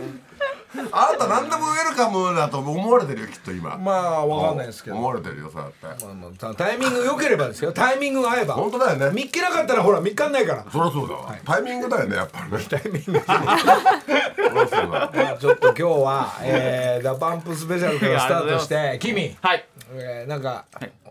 [0.92, 3.76] あなた何でもウェルカムだと思われてるよきっと今。
[3.78, 4.96] まあわかんないですけど。
[4.96, 6.04] 思われてるよそうやって。
[6.04, 7.72] まあまあタイミング良ければですよ。
[7.72, 8.54] タイミングが合えば。
[8.54, 9.10] 本当だよね。
[9.14, 10.66] 見っけなかったらほら見っかんないから。
[10.70, 11.34] そりゃそうだわ。
[11.44, 12.64] タイミングだよねやっぱりね。
[12.68, 13.02] タイミング。
[13.06, 14.90] そりゃそう。
[14.92, 19.66] だまあちょっと今日は、えー、 DA PUMPスペシャルからスタートして君、はい。
[19.92, 20.66] えー、なんか、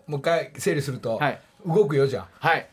[0.06, 1.40] もう一回整理すると、はい。
[1.66, 2.48] 動くよじゃあ。
[2.48, 2.68] はい。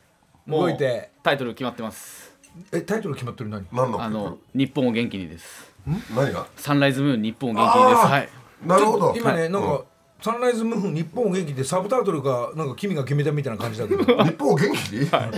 [0.46, 1.10] 動いて。
[1.22, 2.34] タイトル決まってます。
[2.72, 5.72] えタイトル決まってる何何のあの日本を元気にです
[6.14, 6.46] 何が？
[6.56, 8.06] サンライズムーン日本を元気にです。
[8.06, 8.28] はい。
[8.66, 9.14] なるほど。
[9.16, 9.82] 今ね、なんか、
[10.22, 14.04] サンライズムーン日本を元気でサブタイトルがなんか君が決めたみたいな感じだけど。
[14.24, 14.96] 日本を元気？
[14.96, 15.30] にはい。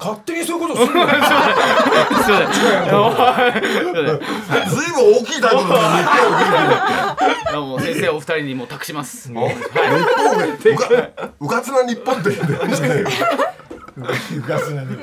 [0.00, 1.28] 勝手にそういうことするのよすいま
[2.26, 2.50] せん。
[4.68, 5.68] ずいぶん大きいタイトル日
[7.52, 9.28] 本を元気もう先生お二人にもう託します。
[9.28, 10.88] 日本がうか
[11.40, 12.30] うかつな日本って
[14.38, 14.96] うかつな日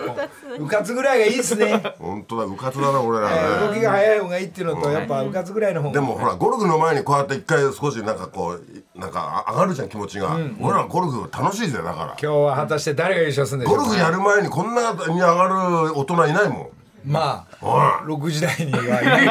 [0.57, 0.65] 本。
[0.65, 5.93] うかつぐらいがいいっすね、本当だうかつだな俺らえー動ねきが早い方がいいっていうのとやっぱうかつぐらいの方が。
[5.93, 8.57] でもほらゴルフの前にこうやって一回少しなんかこ
[8.95, 12.05] うなんか上がるじゃん気持ちが、俺らゴルフ楽しいぜだから。
[12.05, 13.83] 今日は果たして誰が優勝するんでしょうか？
[13.83, 15.43] ゴルフやる前にこんなに上が
[15.87, 16.67] る大人いないもん。
[17.05, 19.25] まあは6時台にはいない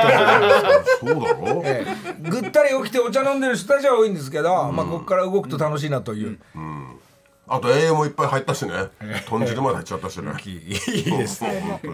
[1.03, 1.63] と思いますいそうだろ？
[1.65, 1.85] え
[2.25, 2.31] え。
[2.31, 6.39] ぐったり起きてお茶飲んでる人たちは多いんですけど、まあここから動くと楽しいなという、
[7.49, 8.73] あと栄養もいっぱい入ったしね。
[9.29, 10.33] 豚汁まで入っちゃったしね。
[10.45, 11.45] いいです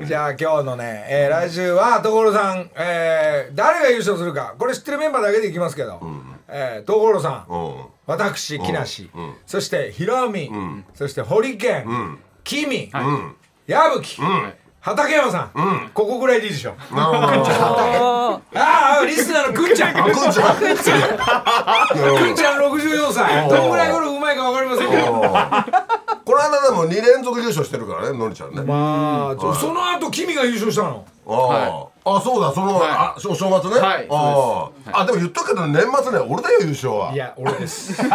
[0.06, 4.54] じゃあ今日のね、えー来週は所さん、えー誰が優勝するか。
[4.58, 6.00] これ知ってるメンバーだけでいきますけど、
[6.48, 7.74] えー所さん、うん。
[8.06, 9.10] 私木梨、
[9.46, 10.50] そしてひろみ、
[10.94, 12.90] そして堀健、君、
[13.66, 14.20] 矢吹、
[14.80, 16.74] 畠山さん、ここぐらいでいいでしょ。
[16.90, 18.42] なるほど。
[18.58, 19.96] ああリスナーのくんちゃん。
[19.96, 20.56] あくんちゃん。
[20.56, 20.76] くん
[22.34, 22.60] ちゃん。
[22.60, 23.48] 64歳。
[23.48, 25.02] どんぐらいゴルフうまいか分かりませんけど
[26.24, 28.62] この間でも2連続優勝してるからねのりちゃんね。
[28.62, 31.04] まあちょその後君が優勝したの。
[31.26, 33.80] あああそうだそのあお正月ね。
[33.80, 37.12] はいあああでも言っとくけど年末ね俺だよ優勝は。
[37.12, 37.94] いや俺です。
[37.94, 38.10] そう2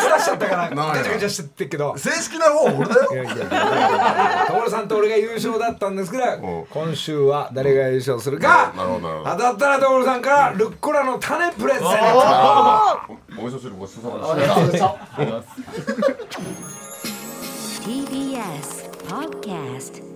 [0.00, 1.96] つ出しちゃったからガチャガチャしてってっけど。
[1.96, 3.12] 正式な方俺だよ。
[3.12, 8.72] いやいやいや所さんと俺が優勝だったんですから今週は誰が優勝するか。
[8.76, 9.30] なるほどなるほど。
[9.30, 11.86] 当たったら所さんからルッコラの種プレゼント。
[11.88, 14.34] お味噌汁ごちそうさま
[14.66, 14.96] でした
[17.86, 20.15] TBS Podcast